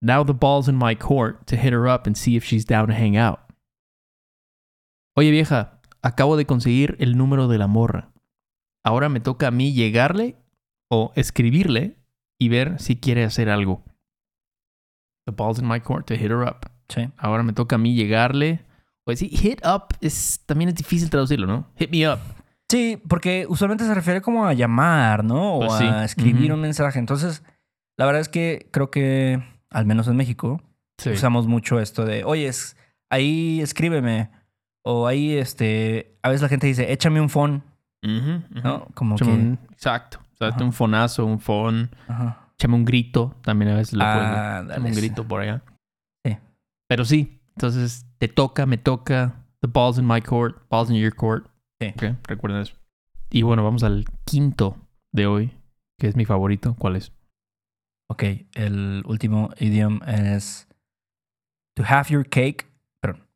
Now 0.00 0.24
the 0.24 0.34
ball's 0.34 0.68
in 0.68 0.76
my 0.76 0.94
court 0.94 1.46
to 1.46 1.56
hit 1.56 1.72
her 1.72 1.88
up 1.88 2.06
and 2.06 2.16
see 2.16 2.36
if 2.36 2.44
she's 2.44 2.66
down 2.66 2.88
to 2.88 2.94
hang 2.94 3.16
out. 3.16 3.40
Oye 5.16 5.30
vieja, 5.30 5.80
acabo 6.02 6.36
de 6.36 6.44
conseguir 6.44 6.96
el 6.98 7.16
número 7.16 7.48
de 7.48 7.58
la 7.58 7.66
morra. 7.66 8.10
Ahora 8.84 9.08
me 9.08 9.20
toca 9.20 9.46
a 9.46 9.50
mí 9.50 9.72
llegarle 9.72 10.36
o 10.90 11.12
escribirle 11.14 11.96
y 12.38 12.48
ver 12.48 12.80
si 12.80 12.96
quiere 12.96 13.24
hacer 13.24 13.48
algo. 13.48 13.82
The 15.26 15.32
ball's 15.32 15.58
in 15.58 15.66
my 15.66 15.80
court 15.80 16.06
to 16.08 16.16
hit 16.16 16.30
her 16.30 16.42
up. 16.42 16.66
Sí. 16.88 17.10
Ahora 17.16 17.42
me 17.42 17.54
toca 17.54 17.76
a 17.76 17.78
mí 17.78 17.94
llegarle. 17.94 18.64
Pues 19.04 19.18
sí, 19.18 19.28
hit 19.28 19.60
up 19.66 19.94
es, 20.00 20.40
también 20.46 20.68
es 20.70 20.74
difícil 20.74 21.10
traducirlo, 21.10 21.46
¿no? 21.46 21.66
Hit 21.76 21.90
me 21.90 22.08
up. 22.10 22.18
Sí, 22.70 22.98
porque 23.08 23.46
usualmente 23.48 23.84
se 23.84 23.94
refiere 23.94 24.22
como 24.22 24.46
a 24.46 24.54
llamar, 24.54 25.22
¿no? 25.22 25.56
O 25.56 25.66
Pues 25.66 25.74
sí. 25.74 25.84
a 25.84 26.04
escribir 26.04 26.52
un 26.52 26.60
mensaje. 26.60 26.98
Entonces, 26.98 27.42
la 27.98 28.06
verdad 28.06 28.22
es 28.22 28.28
que 28.30 28.68
creo 28.72 28.90
que, 28.90 29.42
al 29.70 29.84
menos 29.86 30.08
en 30.08 30.16
México, 30.16 30.62
Sí. 30.98 31.10
usamos 31.10 31.46
mucho 31.46 31.80
esto 31.80 32.04
de, 32.04 32.24
oye, 32.24 32.46
es- 32.46 32.76
ahí 33.10 33.60
escríbeme 33.60 34.30
O 34.86 35.06
ahí, 35.06 35.32
este, 35.32 36.18
a 36.22 36.28
veces 36.28 36.42
la 36.42 36.48
gente 36.50 36.66
dice, 36.66 36.92
échame 36.92 37.18
un 37.18 37.30
ujú. 38.02 38.42
¿no? 38.62 38.86
Como 38.94 39.14
Échame 39.14 39.30
que... 39.32 39.36
un- 39.38 39.58
exacto. 39.72 40.18
O 40.34 40.36
sea, 40.36 40.48
un 40.62 40.74
fonazo, 40.74 41.24
un 41.24 41.40
fon. 41.40 41.90
Ajá. 42.06 42.50
Échame 42.58 42.74
un 42.74 42.84
grito. 42.84 43.34
También 43.42 43.70
a 43.70 43.76
veces 43.76 43.94
puedes 43.94 44.14
Ah, 44.14 44.56
échame 44.62 44.68
dale. 44.74 44.88
un 44.90 44.94
grito 44.94 45.24
por 45.26 45.40
allá. 45.40 45.62
Sí. 46.26 46.36
Pero 46.86 47.04
sí, 47.06 47.40
entonces 47.56 48.06
te 48.18 48.28
toca, 48.28 48.66
me 48.66 48.78
toca. 48.78 49.40
The 49.60 49.68
ball's 49.68 49.98
in 49.98 50.06
my 50.06 50.20
court, 50.20 50.68
ball's 50.68 50.90
in 50.90 50.96
your 50.96 51.14
court. 51.14 51.48
Sí. 51.80 51.88
Ok, 51.88 52.16
recuerden 52.28 52.60
eso. 52.60 52.74
Y 53.30 53.42
bueno, 53.42 53.64
vamos 53.64 53.82
al 53.82 54.04
quinto 54.24 54.76
de 55.12 55.26
hoy, 55.26 55.52
que 55.98 56.06
es 56.08 56.16
mi 56.16 56.24
favorito. 56.24 56.76
¿Cuál 56.78 56.96
es? 56.96 57.12
Ok, 58.10 58.22
el 58.54 59.02
último 59.06 59.50
idioma 59.58 60.04
es 60.06 60.68
to 61.76 61.82
have 61.88 62.10
your 62.10 62.28
cake, 62.28 62.66
perdón. 63.00 63.26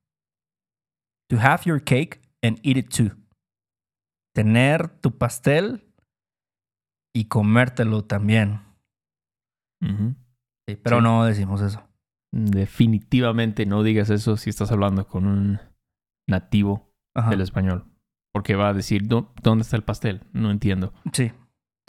To 1.31 1.37
have 1.39 1.65
your 1.65 1.83
cake 1.83 2.21
and 2.43 2.59
eat 2.63 2.77
it 2.77 2.91
too. 2.95 3.17
Tener 4.35 4.89
tu 5.01 5.17
pastel 5.17 5.85
y 7.15 7.25
comértelo 7.25 8.05
también. 8.05 8.61
Sí, 9.81 10.77
pero 10.77 10.99
Sí. 10.99 11.03
no 11.03 11.25
decimos 11.25 11.63
eso. 11.63 11.83
Definitivamente 12.33 13.67
no 13.67 13.83
digas 13.83 14.11
eso 14.11 14.37
si 14.37 14.51
estás 14.51 14.71
hablando 14.73 15.07
con 15.07 15.27
un 15.27 15.61
nativo 16.29 16.93
Ajá. 17.15 17.31
del 17.31 17.41
español. 17.41 17.85
Porque 18.33 18.55
va 18.55 18.69
a 18.69 18.75
decir, 18.75 19.09
"¿Dó- 19.09 19.33
¿dónde 19.43 19.63
está 19.63 19.77
el 19.77 19.85
pastel? 19.85 20.23
No 20.33 20.51
entiendo. 20.51 20.93
Sí. 21.13 21.33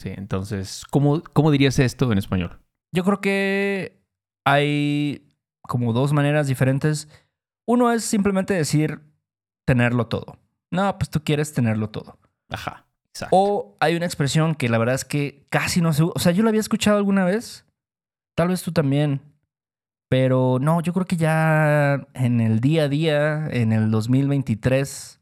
Sí, 0.00 0.08
entonces, 0.16 0.84
¿cómo, 0.90 1.22
cómo 1.34 1.50
dirías 1.50 1.78
esto 1.78 2.10
en 2.10 2.16
español? 2.18 2.58
Yo 2.94 3.04
creo 3.04 3.20
que 3.20 4.02
hay 4.46 5.28
como 5.62 5.92
dos 5.92 6.12
maneras 6.14 6.46
diferentes. 6.48 7.08
Uno 7.68 7.92
es 7.92 8.02
simplemente 8.02 8.54
decir 8.54 9.02
tenerlo 9.66 10.06
todo. 10.06 10.38
No, 10.72 10.96
pues 10.98 11.10
tú 11.10 11.22
quieres 11.22 11.52
tenerlo 11.52 11.90
todo. 11.90 12.18
Ajá, 12.48 12.86
exacto. 13.08 13.36
O 13.36 13.76
hay 13.80 13.94
una 13.94 14.06
expresión 14.06 14.54
que 14.54 14.68
la 14.70 14.78
verdad 14.78 14.94
es 14.94 15.04
que 15.04 15.46
casi 15.50 15.80
no 15.82 15.92
se... 15.92 16.02
O 16.02 16.18
sea, 16.18 16.32
yo 16.32 16.42
la 16.42 16.48
había 16.48 16.60
escuchado 16.62 16.96
alguna 16.96 17.24
vez. 17.26 17.66
Tal 18.34 18.48
vez 18.48 18.62
tú 18.62 18.72
también. 18.72 19.20
Pero 20.10 20.58
no, 20.60 20.80
yo 20.82 20.92
creo 20.92 21.06
que 21.06 21.16
ya 21.16 22.06
en 22.14 22.40
el 22.40 22.58
día 22.60 22.82
a 22.84 22.88
día, 22.88 23.46
en 23.48 23.72
el 23.72 23.90
2023, 23.92 25.20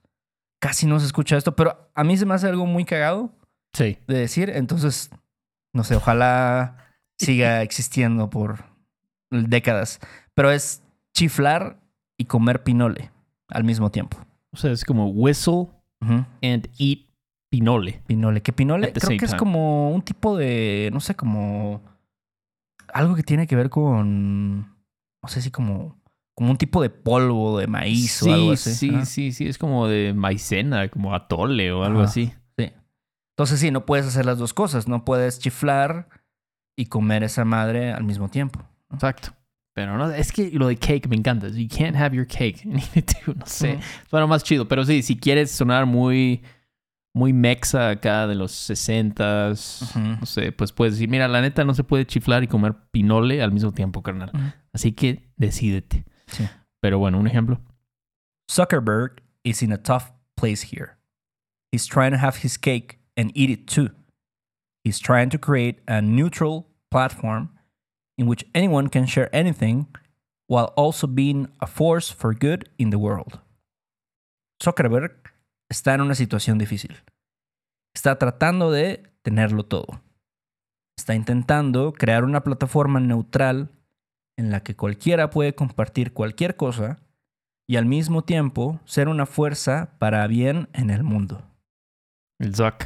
casi 0.61 0.87
no 0.87 0.99
se 0.99 1.05
escucha 1.07 1.37
esto. 1.37 1.55
Pero 1.55 1.91
a 1.95 2.05
mí 2.05 2.17
se 2.17 2.25
me 2.25 2.33
hace 2.35 2.49
algo 2.49 2.65
muy 2.65 2.85
cagado 2.87 3.31
Sí. 3.75 3.99
de 4.07 4.19
decir. 4.19 4.49
Entonces, 4.49 5.11
no 5.75 5.85
sé, 5.85 5.95
ojalá 5.95 6.77
siga 7.19 7.61
existiendo 7.63 8.31
por 8.31 8.65
décadas. 9.31 10.01
Pero 10.35 10.51
es 10.51 10.83
chiflar 11.15 11.79
y 12.19 12.25
comer 12.25 12.63
pinole 12.63 13.11
al 13.49 13.65
mismo 13.65 13.91
tiempo. 13.91 14.17
O 14.53 14.57
sea, 14.57 14.73
es 14.73 14.87
como 14.87 15.09
whistle 15.11 15.67
and 16.01 16.67
eat 16.79 17.01
pinole. 17.51 18.01
Pinole. 18.07 18.41
Que 18.41 18.55
pinole 18.55 18.91
creo 18.95 19.19
que 19.19 19.25
es 19.27 19.33
time. 19.33 19.39
como 19.39 19.91
un 19.91 20.01
tipo 20.01 20.35
de, 20.39 20.89
no 20.95 21.01
sé, 21.01 21.15
como 21.15 21.83
algo 22.95 23.15
que 23.15 23.23
tiene 23.23 23.47
que 23.47 23.55
ver 23.55 23.69
con, 23.69 24.75
no 25.29 25.33
sé 25.35 25.43
si 25.43 25.51
como, 25.51 26.01
como 26.35 26.51
un 26.51 26.57
tipo 26.57 26.81
de 26.81 26.89
polvo 26.89 27.59
de 27.59 27.67
maíz 27.67 28.23
o 28.23 28.33
algo 28.33 28.53
así. 28.53 28.75
Sí, 28.75 29.05
sí, 29.05 29.33
sí. 29.33 29.47
Es 29.47 29.59
como 29.59 29.87
de 29.87 30.15
maicena, 30.15 30.89
como 30.89 31.15
atole 31.15 31.71
o 31.71 31.85
algo 31.85 32.01
Ajá. 32.01 32.09
así. 32.09 32.33
Sí. 32.57 32.73
Entonces 33.37 33.61
sí, 33.61 33.71
no 33.71 33.85
puedes 33.85 34.07
hacer 34.07 34.25
las 34.25 34.39
dos 34.39 34.55
cosas. 34.55 34.89
No 34.89 35.05
puedes 35.05 35.39
chiflar 35.39 36.09
y 36.79 36.87
comer 36.87 37.25
esa 37.25 37.45
madre 37.45 37.93
al 37.93 38.05
mismo 38.05 38.31
tiempo. 38.31 38.65
Exacto. 38.91 39.35
Pero 39.75 39.99
no, 39.99 40.11
es 40.11 40.33
que 40.33 40.51
lo 40.51 40.69
de 40.69 40.77
cake 40.77 41.09
me 41.09 41.17
encanta. 41.17 41.49
You 41.49 41.69
can't 41.69 41.95
have 41.95 42.17
your 42.17 42.27
cake. 42.27 42.65
no 42.65 43.45
sé. 43.45 43.75
Ujú. 43.75 43.83
Suena 44.09 44.27
más 44.27 44.43
chido. 44.43 44.67
Pero 44.67 44.83
sí, 44.87 45.03
si 45.03 45.19
quieres 45.19 45.51
sonar 45.51 45.85
muy, 45.85 46.43
muy 47.15 47.35
mexa 47.35 47.91
acá 47.91 48.27
de 48.27 48.35
los 48.35 48.71
60s, 48.71 49.83
Ujú. 49.91 49.99
no 50.21 50.25
sé, 50.27 50.53
pues 50.53 50.73
puedes 50.73 50.95
decir, 50.95 51.11
mira, 51.11 51.29
la 51.29 51.43
neta 51.43 51.65
no 51.65 51.75
se 51.75 51.85
puede 51.85 52.07
chiflar 52.07 52.43
y 52.45 52.47
comer 52.47 52.75
pinole 52.91 53.43
al 53.43 53.53
mismo 53.53 53.73
tiempo, 53.73 54.03
carnal. 54.03 54.33
Así 54.79 54.93
que 54.93 55.29
decídete. 55.37 56.05
Sí. 56.29 56.49
Pero 56.81 57.01
bueno, 57.01 57.19
un 57.19 57.27
ejemplo. 57.27 57.61
Zuckerberg 58.49 59.21
is 59.43 59.61
in 59.61 59.73
a 59.73 59.77
tough 59.77 60.13
place 60.37 60.71
here. 60.71 60.99
He's 61.73 61.85
trying 61.85 62.13
to 62.13 62.19
have 62.19 62.45
his 62.45 62.57
cake 62.57 63.01
and 63.17 63.33
eat 63.35 63.51
it 63.51 63.67
too. 63.67 63.91
He's 64.85 65.01
trying 65.01 65.31
to 65.31 65.39
create 65.39 65.81
a 65.89 66.01
neutral 66.01 66.69
platform 66.93 67.51
in 68.17 68.29
which 68.29 68.45
anyone 68.55 68.89
can 68.89 69.05
share 69.05 69.29
anything 69.35 69.89
while 70.47 70.73
also 70.77 71.09
being 71.09 71.49
a 71.61 71.67
force 71.67 72.09
for 72.09 72.33
good 72.33 72.69
in 72.79 72.91
the 72.91 73.01
world. 73.01 73.41
Zuckerberg 74.63 75.11
está 75.69 75.95
en 75.95 76.03
una 76.03 76.15
situación 76.15 76.57
difícil. 76.57 76.95
Está 77.97 78.17
tratando 78.17 78.71
de 78.71 79.03
tenerlo 79.25 79.65
todo. 79.65 80.01
Está 80.97 81.17
intentando 81.17 81.93
crear 81.93 82.23
una 82.23 82.45
plataforma 82.45 83.01
neutral 83.01 83.73
en 84.39 84.51
la 84.51 84.61
que 84.63 84.75
cualquiera 84.77 85.29
puede 85.31 85.55
compartir 85.55 86.13
cualquier 86.15 86.57
cosa 86.57 86.99
y 87.69 87.77
al 87.77 87.85
mismo 87.85 88.23
tiempo 88.23 88.81
ser 88.87 89.09
una 89.09 89.27
fuerza 89.27 89.91
para 89.99 90.27
bien 90.27 90.69
en 90.73 90.89
el 90.91 91.03
mundo. 91.03 91.43
El 92.39 92.55
Zuck. 92.55 92.85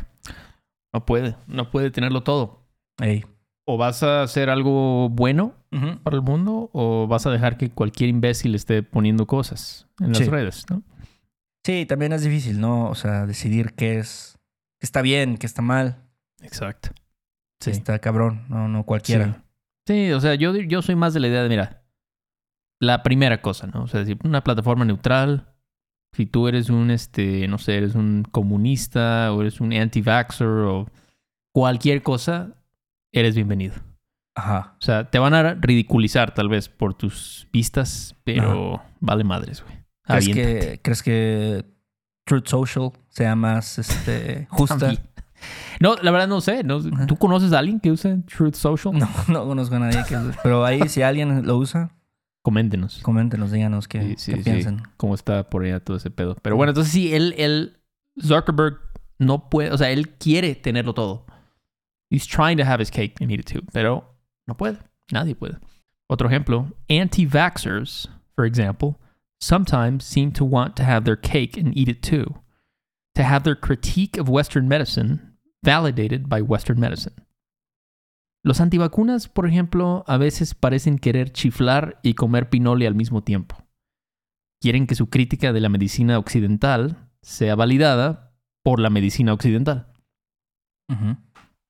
No 0.93 1.05
puede, 1.07 1.37
no 1.47 1.71
puede 1.71 1.91
tenerlo 1.91 2.23
todo. 2.23 2.62
Ey. 3.01 3.25
O 3.65 3.77
vas 3.79 4.03
a 4.03 4.23
hacer 4.23 4.51
algo 4.51 5.09
bueno 5.09 5.55
para 6.03 6.17
el 6.17 6.23
mundo 6.23 6.69
o 6.73 7.07
vas 7.07 7.27
a 7.27 7.31
dejar 7.31 7.57
que 7.57 7.71
cualquier 7.71 8.11
imbécil 8.11 8.55
esté 8.55 8.83
poniendo 8.83 9.27
cosas 9.27 9.87
en 10.01 10.09
las 10.09 10.19
Sí. 10.19 10.25
redes, 10.25 10.67
¿no? 10.69 10.83
Sí, 11.65 11.87
también 11.87 12.12
es 12.12 12.23
difícil, 12.25 12.61
¿no? 12.61 12.88
O 12.91 12.95
sea, 12.95 13.25
decidir 13.25 13.73
qué 13.75 13.99
es, 13.99 14.37
qué 14.81 14.87
está 14.87 15.01
bien, 15.01 15.37
qué 15.38 15.47
está 15.47 15.62
mal, 15.62 16.03
Exacto. 16.43 16.91
qué 17.61 17.71
está 17.71 17.99
cabrón, 18.01 18.45
no, 18.49 18.67
no 18.69 18.85
cualquiera. 18.85 19.27
Sí. 19.27 19.33
Sí, 19.87 20.12
o 20.12 20.21
sea, 20.21 20.35
yo, 20.35 20.55
yo 20.57 20.83
soy 20.83 20.95
más 20.95 21.14
de 21.14 21.21
la 21.21 21.29
idea 21.29 21.42
de, 21.42 21.49
mira, 21.49 21.83
la 22.79 23.03
primera 23.03 23.40
cosa, 23.40 23.66
¿no? 23.66 23.85
O 23.85 23.87
sea, 23.87 24.01
decir, 24.01 24.18
una 24.25 24.42
plataforma 24.42 24.85
neutral. 24.85 25.49
Si 26.14 26.27
tú 26.27 26.49
eres 26.49 26.68
un, 26.68 26.90
este, 26.90 27.49
no 27.49 27.59
sé, 27.59 27.79
eres 27.79 27.95
un 27.95 28.25
comunista 28.31 29.33
o 29.33 29.40
eres 29.40 29.61
un 29.61 29.73
anti-vaxxer 29.73 30.47
o 30.47 30.87
cualquier 31.53 32.03
cosa, 32.03 32.57
eres 33.12 33.35
bienvenido. 33.35 33.75
Ajá. 34.35 34.77
O 34.79 34.83
sea, 34.83 35.11
te 35.11 35.18
van 35.18 35.35
a 35.35 35.55
ridiculizar 35.55 36.35
tal 36.35 36.49
vez 36.49 36.68
por 36.68 36.95
tus 36.95 37.49
vistas, 37.53 38.16
pero 38.25 38.83
vale 39.01 39.25
madres, 39.25 39.62
güey. 39.62 39.77
¿Crees 40.05 40.29
que, 40.29 40.81
¿Crees 40.83 41.03
que 41.03 41.64
Truth 42.25 42.49
Social 42.49 42.90
sea 43.09 43.37
más 43.37 43.79
este, 43.79 44.47
justa? 44.51 44.79
También. 44.79 45.12
No, 45.81 45.96
la 45.96 46.11
verdad 46.11 46.28
no 46.28 46.40
sé. 46.40 46.62
¿no? 46.64 46.81
¿Tú 47.07 47.16
conoces 47.16 47.52
a 47.52 47.59
alguien 47.59 47.81
que 47.81 47.90
use 47.90 48.18
Truth 48.26 48.55
Social? 48.55 48.98
No, 48.98 49.09
no 49.28 49.44
conozco 49.46 49.76
a 49.76 49.78
nadie 49.81 50.02
que 50.09 50.16
Pero 50.42 50.64
ahí, 50.64 50.88
si 50.88 51.02
alguien 51.02 51.46
lo 51.46 51.57
usa, 51.59 51.90
Coméntenos. 52.42 53.00
coméntenos, 53.02 53.52
díganos 53.52 53.87
qué, 53.87 54.00
Sí, 54.02 54.14
sí, 54.18 54.33
qué 54.33 54.38
sí. 54.38 54.50
piensan. 54.50 54.83
cómo 54.96 55.14
está 55.14 55.48
por 55.48 55.62
allá 55.64 55.78
todo 55.81 55.96
ese 55.96 56.11
pedo. 56.11 56.37
Pero 56.42 56.57
bueno, 56.57 56.70
entonces 56.70 56.92
sí, 56.92 57.14
él, 57.14 57.35
él, 57.38 57.78
Zuckerberg 58.20 58.78
no 59.18 59.48
puede, 59.48 59.70
o 59.70 59.78
sea, 59.78 59.90
él 59.90 60.09
quiere 60.11 60.55
tenerlo 60.57 60.92
todo. 60.92 61.24
He's 62.11 62.26
trying 62.26 62.59
to 62.59 62.64
have 62.64 62.83
his 62.83 62.90
cake 62.90 63.14
and 63.20 63.31
eat 63.31 63.38
it 63.40 63.46
too, 63.46 63.62
pero 63.72 64.16
no 64.46 64.57
puede. 64.57 64.78
Nadie 65.12 65.35
puede. 65.37 65.59
Otro 66.09 66.28
ejemplo, 66.28 66.66
anti-vaxxers, 66.90 68.09
for 68.35 68.44
example, 68.44 68.98
sometimes 69.40 70.05
seem 70.05 70.33
to 70.33 70.44
want 70.44 70.74
to 70.76 70.83
have 70.83 71.05
their 71.05 71.16
cake 71.16 71.57
and 71.57 71.72
eat 71.76 71.88
it 71.88 72.02
too. 72.02 72.35
To 73.14 73.22
have 73.22 73.44
their 73.44 73.55
critique 73.55 74.18
of 74.18 74.28
Western 74.28 74.66
medicine 74.68 75.32
validated 75.62 76.29
by 76.29 76.42
Western 76.42 76.81
medicine. 76.81 77.14
Los 78.44 78.61
antivacunas, 78.61 79.29
por 79.29 79.46
ejemplo, 79.46 80.05
a 80.07 80.16
veces 80.16 80.55
parecen 80.55 80.98
querer 80.98 81.33
chiflar 81.33 82.01
y 82.03 82.14
comer 82.14 82.51
pinole 82.51 82.87
al 82.87 82.94
mismo 82.94 83.22
tiempo 83.22 83.62
quieren 84.62 84.87
que 84.87 84.94
su 84.94 85.11
crítica 85.11 85.53
de 85.53 85.61
la 85.61 85.68
medicina 85.68 86.18
occidental 86.18 87.11
sea 87.20 87.57
validada 87.57 88.33
por 88.62 88.79
la 88.79 88.90
medicina 88.90 89.33
occidental. 89.33 89.88
Ujú. 90.88 91.16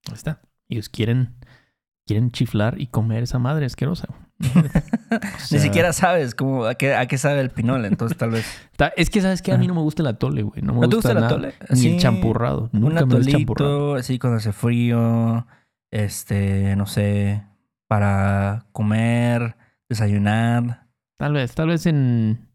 Ahí 0.09 0.13
está. 0.13 0.43
Ellos 0.69 0.91
quieren, 0.91 1.35
quieren 2.07 2.31
chiflar 2.31 2.79
y 2.81 2.89
comer 2.89 3.23
esa 3.23 3.39
madre 3.39 3.65
asquerosa. 3.65 4.09
Ni 5.51 5.59
siquiera 5.59 5.93
sabes 5.93 6.35
cómo, 6.35 6.65
a, 6.65 6.75
qué, 6.75 6.95
a 6.95 7.07
qué 7.07 7.19
sabe 7.19 7.41
el 7.41 7.51
pinole, 7.51 7.89
entonces 7.89 8.17
tal 8.17 8.31
vez. 8.31 8.47
Es 8.97 9.11
que, 9.11 9.21
¿sabes 9.21 9.43
qué? 9.43 9.53
A 9.53 9.59
mí 9.59 9.67
no 9.69 9.75
me 9.75 9.81
gusta 9.81 10.03
el 10.03 10.09
atole, 10.09 10.43
güey. 10.43 10.61
No 10.63 10.73
me 10.75 10.81
¿No 10.81 10.89
te 10.89 10.97
gusta, 10.97 11.11
gusta 11.13 11.19
el 11.21 11.25
atole? 11.25 11.55
Ni 11.71 11.77
Sí, 11.77 11.93
el 11.95 12.01
champurrado. 12.01 12.69
Un 12.73 12.81
Nunca 12.81 13.07
me 13.07 13.15
gusta 13.15 13.19
el 13.19 13.37
champurrado. 13.37 13.75
atolito, 13.75 13.95
así 14.01 14.19
cuando 14.19 14.39
hace 14.39 14.53
frío, 14.53 15.47
este, 15.93 16.75
no 16.77 16.87
sé, 16.87 17.45
para 17.87 18.67
comer, 18.73 19.57
desayunar. 19.89 20.87
Tal 21.19 21.35
vez, 21.35 21.55
tal 21.55 21.69
vez 21.69 21.87
en, 21.87 22.49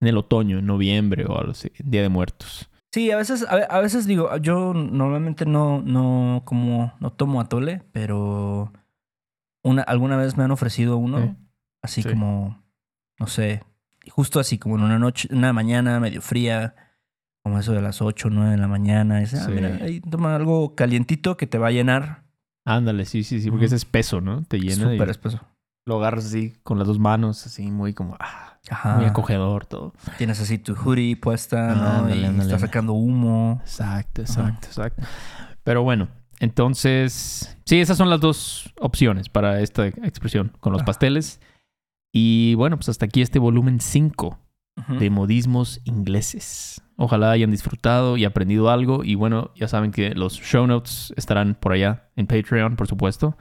en 0.00 0.08
el 0.08 0.16
otoño, 0.16 0.58
en 0.58 0.66
noviembre 0.66 1.24
o 1.28 1.38
algo 1.38 1.52
así. 1.52 1.70
Día 1.84 2.02
de 2.02 2.08
Muertos. 2.08 2.68
Sí, 2.92 3.12
a 3.12 3.16
veces, 3.16 3.46
a, 3.48 3.54
a 3.54 3.80
veces 3.80 4.06
digo, 4.06 4.36
yo 4.38 4.74
normalmente 4.74 5.46
no, 5.46 5.80
no 5.82 6.42
como, 6.44 6.92
no 6.98 7.12
tomo 7.12 7.40
atole, 7.40 7.82
pero 7.92 8.72
una, 9.62 9.82
alguna 9.82 10.16
vez 10.16 10.36
me 10.36 10.44
han 10.44 10.50
ofrecido 10.50 10.96
uno, 10.96 11.18
Sí. 11.18 11.36
así 11.82 12.02
Sí. 12.02 12.08
como, 12.10 12.62
no 13.18 13.26
sé, 13.26 13.62
justo 14.10 14.40
así, 14.40 14.58
como 14.58 14.76
en 14.76 14.82
una 14.82 14.98
noche, 14.98 15.28
una 15.32 15.52
mañana 15.52 16.00
medio 16.00 16.22
fría, 16.22 16.74
como 17.42 17.58
eso 17.58 17.72
de 17.72 17.80
las 17.82 18.02
8 18.02 18.28
o 18.28 18.30
9 18.30 18.50
de 18.52 18.56
la 18.58 18.68
mañana. 18.68 19.18
Dice, 19.20 19.38
ah, 19.38 19.44
Sí. 19.46 19.52
mira, 19.52 19.78
ahí 19.82 20.00
toma 20.00 20.34
algo 20.36 20.74
calientito 20.74 21.36
que 21.36 21.46
te 21.46 21.58
va 21.58 21.68
a 21.68 21.70
llenar. 21.72 22.24
Ándale, 22.66 23.06
sí, 23.06 23.24
sí, 23.24 23.40
sí, 23.40 23.50
porque 23.50 23.64
Ujú. 23.66 23.74
es 23.74 23.82
espeso, 23.82 24.20
¿no? 24.20 24.42
Te 24.44 24.58
llena 24.58 24.90
Súper 24.90 25.08
espeso. 25.08 25.40
lo 25.86 25.96
agarras 25.98 26.26
así 26.26 26.54
con 26.62 26.78
las 26.78 26.86
dos 26.86 26.98
manos, 26.98 27.46
así 27.46 27.70
muy 27.70 27.94
como, 27.94 28.16
ah, 28.20 28.58
Ajá. 28.70 28.96
muy 28.96 29.06
acogedor 29.06 29.64
todo. 29.66 29.94
Tienes 30.18 30.38
así 30.40 30.58
tu 30.58 30.74
hoodie 30.74 31.16
puesta, 31.16 31.74
¿no? 31.74 32.00
Ándale, 32.00 32.20
y 32.20 32.24
ándale. 32.26 32.42
estás 32.44 32.60
sacando 32.60 32.92
humo. 32.92 33.58
Exacto, 33.62 34.20
exacto, 34.20 34.66
exacto. 34.68 35.02
Pero 35.64 35.82
bueno, 35.82 36.08
entonces, 36.40 37.56
sí, 37.66 37.80
esas 37.80 37.96
son 37.96 38.10
las 38.10 38.20
dos 38.20 38.72
opciones 38.80 39.28
para 39.28 39.60
esta 39.60 39.86
expresión 39.86 40.52
con 40.60 40.72
los 40.72 40.82
pasteles. 40.82 41.40
Y 42.12 42.54
bueno, 42.54 42.76
pues 42.76 42.88
hasta 42.88 43.04
aquí 43.06 43.22
este 43.22 43.38
volumen 43.38 43.78
5 43.80 44.38
Ujú. 44.76 44.94
de 44.98 45.10
modismos 45.10 45.80
ingleses. 45.84 46.82
Ojalá 46.96 47.30
hayan 47.30 47.50
disfrutado 47.50 48.16
y 48.16 48.24
aprendido 48.24 48.70
algo. 48.70 49.04
Y 49.04 49.14
bueno, 49.14 49.52
ya 49.54 49.68
saben 49.68 49.90
que 49.92 50.14
los 50.14 50.40
show 50.40 50.66
notes 50.66 51.12
estarán 51.16 51.54
por 51.54 51.72
allá 51.72 52.10
en 52.16 52.26
Patreon, 52.26 52.76
por 52.76 52.88
supuesto. 52.88 53.36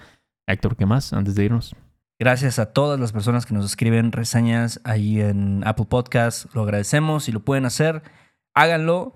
Héctor, 0.48 0.76
¿qué 0.76 0.86
más 0.86 1.14
antes 1.14 1.36
de 1.36 1.46
irnos? 1.46 1.76
Gracias 2.20 2.60
a 2.60 2.74
todas 2.74 3.00
las 3.00 3.14
personas 3.14 3.46
que 3.46 3.54
nos 3.54 3.66
escriben 3.66 4.12
reseñas 4.12 4.82
ahí 4.84 5.22
en 5.22 5.66
Apple 5.66 5.86
Podcast. 5.90 6.54
Lo 6.54 6.64
agradecemos. 6.64 7.24
Si 7.24 7.32
lo 7.32 7.40
pueden 7.46 7.66
hacer, 7.66 8.04
háganlo. 8.54 9.16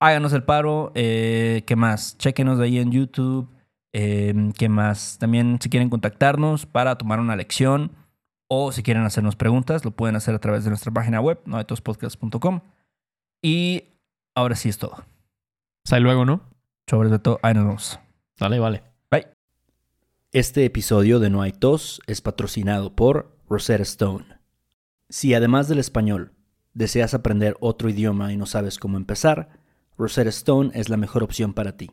Háganos 0.00 0.32
el 0.32 0.44
paro. 0.44 0.92
Eh, 0.94 1.62
¿Qué 1.66 1.76
más? 1.76 2.16
Chequenos 2.18 2.60
ahí 2.60 2.78
en 2.78 2.90
YouTube. 2.90 3.48
Eh, 3.92 4.34
¿Qué 4.58 4.68
más? 4.68 5.18
También 5.18 5.58
si 5.60 5.70
quieren 5.70 5.88
contactarnos 5.88 6.66
para 6.66 6.98
tomar 6.98 7.20
una 7.20 7.36
lección 7.36 7.92
o 8.48 8.72
si 8.72 8.82
quieren 8.82 9.04
hacernos 9.04 9.36
preguntas, 9.36 9.84
lo 9.84 9.90
pueden 9.90 10.16
hacer 10.16 10.34
a 10.34 10.38
través 10.38 10.64
de 10.64 10.70
nuestra 10.70 10.92
página 10.92 11.20
web, 11.20 11.40
noetospodcast.com. 11.46 12.60
Y 13.42 13.84
ahora 14.34 14.54
sí 14.54 14.68
es 14.68 14.78
todo. 14.78 15.04
Hasta 15.84 15.98
luego, 16.00 16.24
¿no? 16.24 16.42
Sobre 16.86 17.08
de 17.08 17.18
todo, 17.18 17.40
ahí 17.42 17.54
nos 17.54 17.64
vemos. 17.64 18.00
Dale, 18.38 18.58
vale. 18.58 18.96
Este 20.36 20.66
episodio 20.66 21.18
de 21.18 21.30
No 21.30 21.40
hay 21.40 21.52
tos 21.52 22.02
es 22.06 22.20
patrocinado 22.20 22.94
por 22.94 23.34
Rosetta 23.48 23.82
Stone. 23.84 24.26
Si 25.08 25.32
además 25.32 25.66
del 25.66 25.78
español 25.78 26.32
deseas 26.74 27.14
aprender 27.14 27.56
otro 27.60 27.88
idioma 27.88 28.34
y 28.34 28.36
no 28.36 28.44
sabes 28.44 28.78
cómo 28.78 28.98
empezar, 28.98 29.55
Rosetta 29.98 30.28
Stone 30.28 30.70
es 30.74 30.88
la 30.88 30.98
mejor 30.98 31.22
opción 31.22 31.54
para 31.54 31.76
ti. 31.76 31.90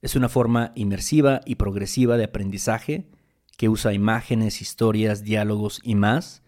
Es 0.00 0.16
una 0.16 0.28
forma 0.28 0.72
inmersiva 0.74 1.42
y 1.44 1.56
progresiva 1.56 2.16
de 2.16 2.24
aprendizaje 2.24 3.10
que 3.58 3.68
usa 3.68 3.92
imágenes, 3.92 4.62
historias, 4.62 5.22
diálogos 5.22 5.80
y 5.82 5.94
más 5.94 6.42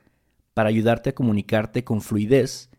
para 0.55 0.70
ayudarte 0.70 1.11
a 1.11 1.14
comunicarte 1.14 1.85
con 1.85 2.01
fluidez 2.01 2.70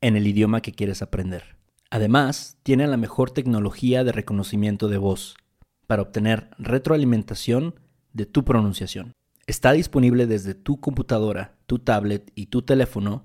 en 0.00 0.16
el 0.16 0.26
idioma 0.26 0.60
que 0.60 0.72
quieres 0.72 1.02
aprender. 1.02 1.56
Además, 1.90 2.58
tiene 2.62 2.86
la 2.86 2.96
mejor 2.96 3.30
tecnología 3.30 4.04
de 4.04 4.12
reconocimiento 4.12 4.88
de 4.88 4.98
voz 4.98 5.36
para 5.86 6.02
obtener 6.02 6.50
retroalimentación 6.58 7.80
de 8.12 8.26
tu 8.26 8.44
pronunciación. 8.44 9.12
Está 9.46 9.72
disponible 9.72 10.26
desde 10.26 10.54
tu 10.54 10.80
computadora, 10.80 11.56
tu 11.66 11.78
tablet 11.78 12.32
y 12.34 12.46
tu 12.46 12.62
teléfono 12.62 13.24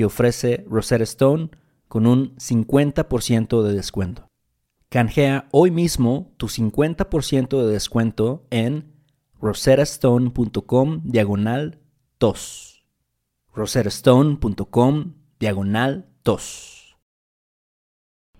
que 0.00 0.06
ofrece 0.06 0.64
Rosetta 0.66 1.04
Stone 1.04 1.50
con 1.86 2.06
un 2.06 2.34
50% 2.36 3.62
de 3.62 3.74
descuento. 3.74 4.30
Canjea 4.88 5.46
hoy 5.50 5.70
mismo 5.70 6.32
tu 6.38 6.46
50% 6.48 7.62
de 7.62 7.70
descuento 7.70 8.46
en 8.48 8.94
rosettastone.com 9.42 11.02
diagonal 11.04 11.80
tos. 12.16 12.86
rosettastone.com 13.52 15.12
diagonal 15.38 16.08
tos. 16.22 16.96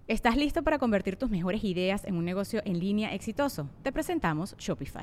¿Estás 0.09 0.38
listo 0.38 0.62
para 0.62 0.79
convertir 0.79 1.16
tus 1.16 1.29
mejores 1.29 1.62
ideas 1.62 2.07
en 2.07 2.16
un 2.16 2.25
negocio 2.25 2.62
en 2.64 2.81
línea 2.81 3.14
exitoso? 3.14 3.68
Te 3.83 3.92
presentamos 3.92 4.57
Shopify. 4.57 5.03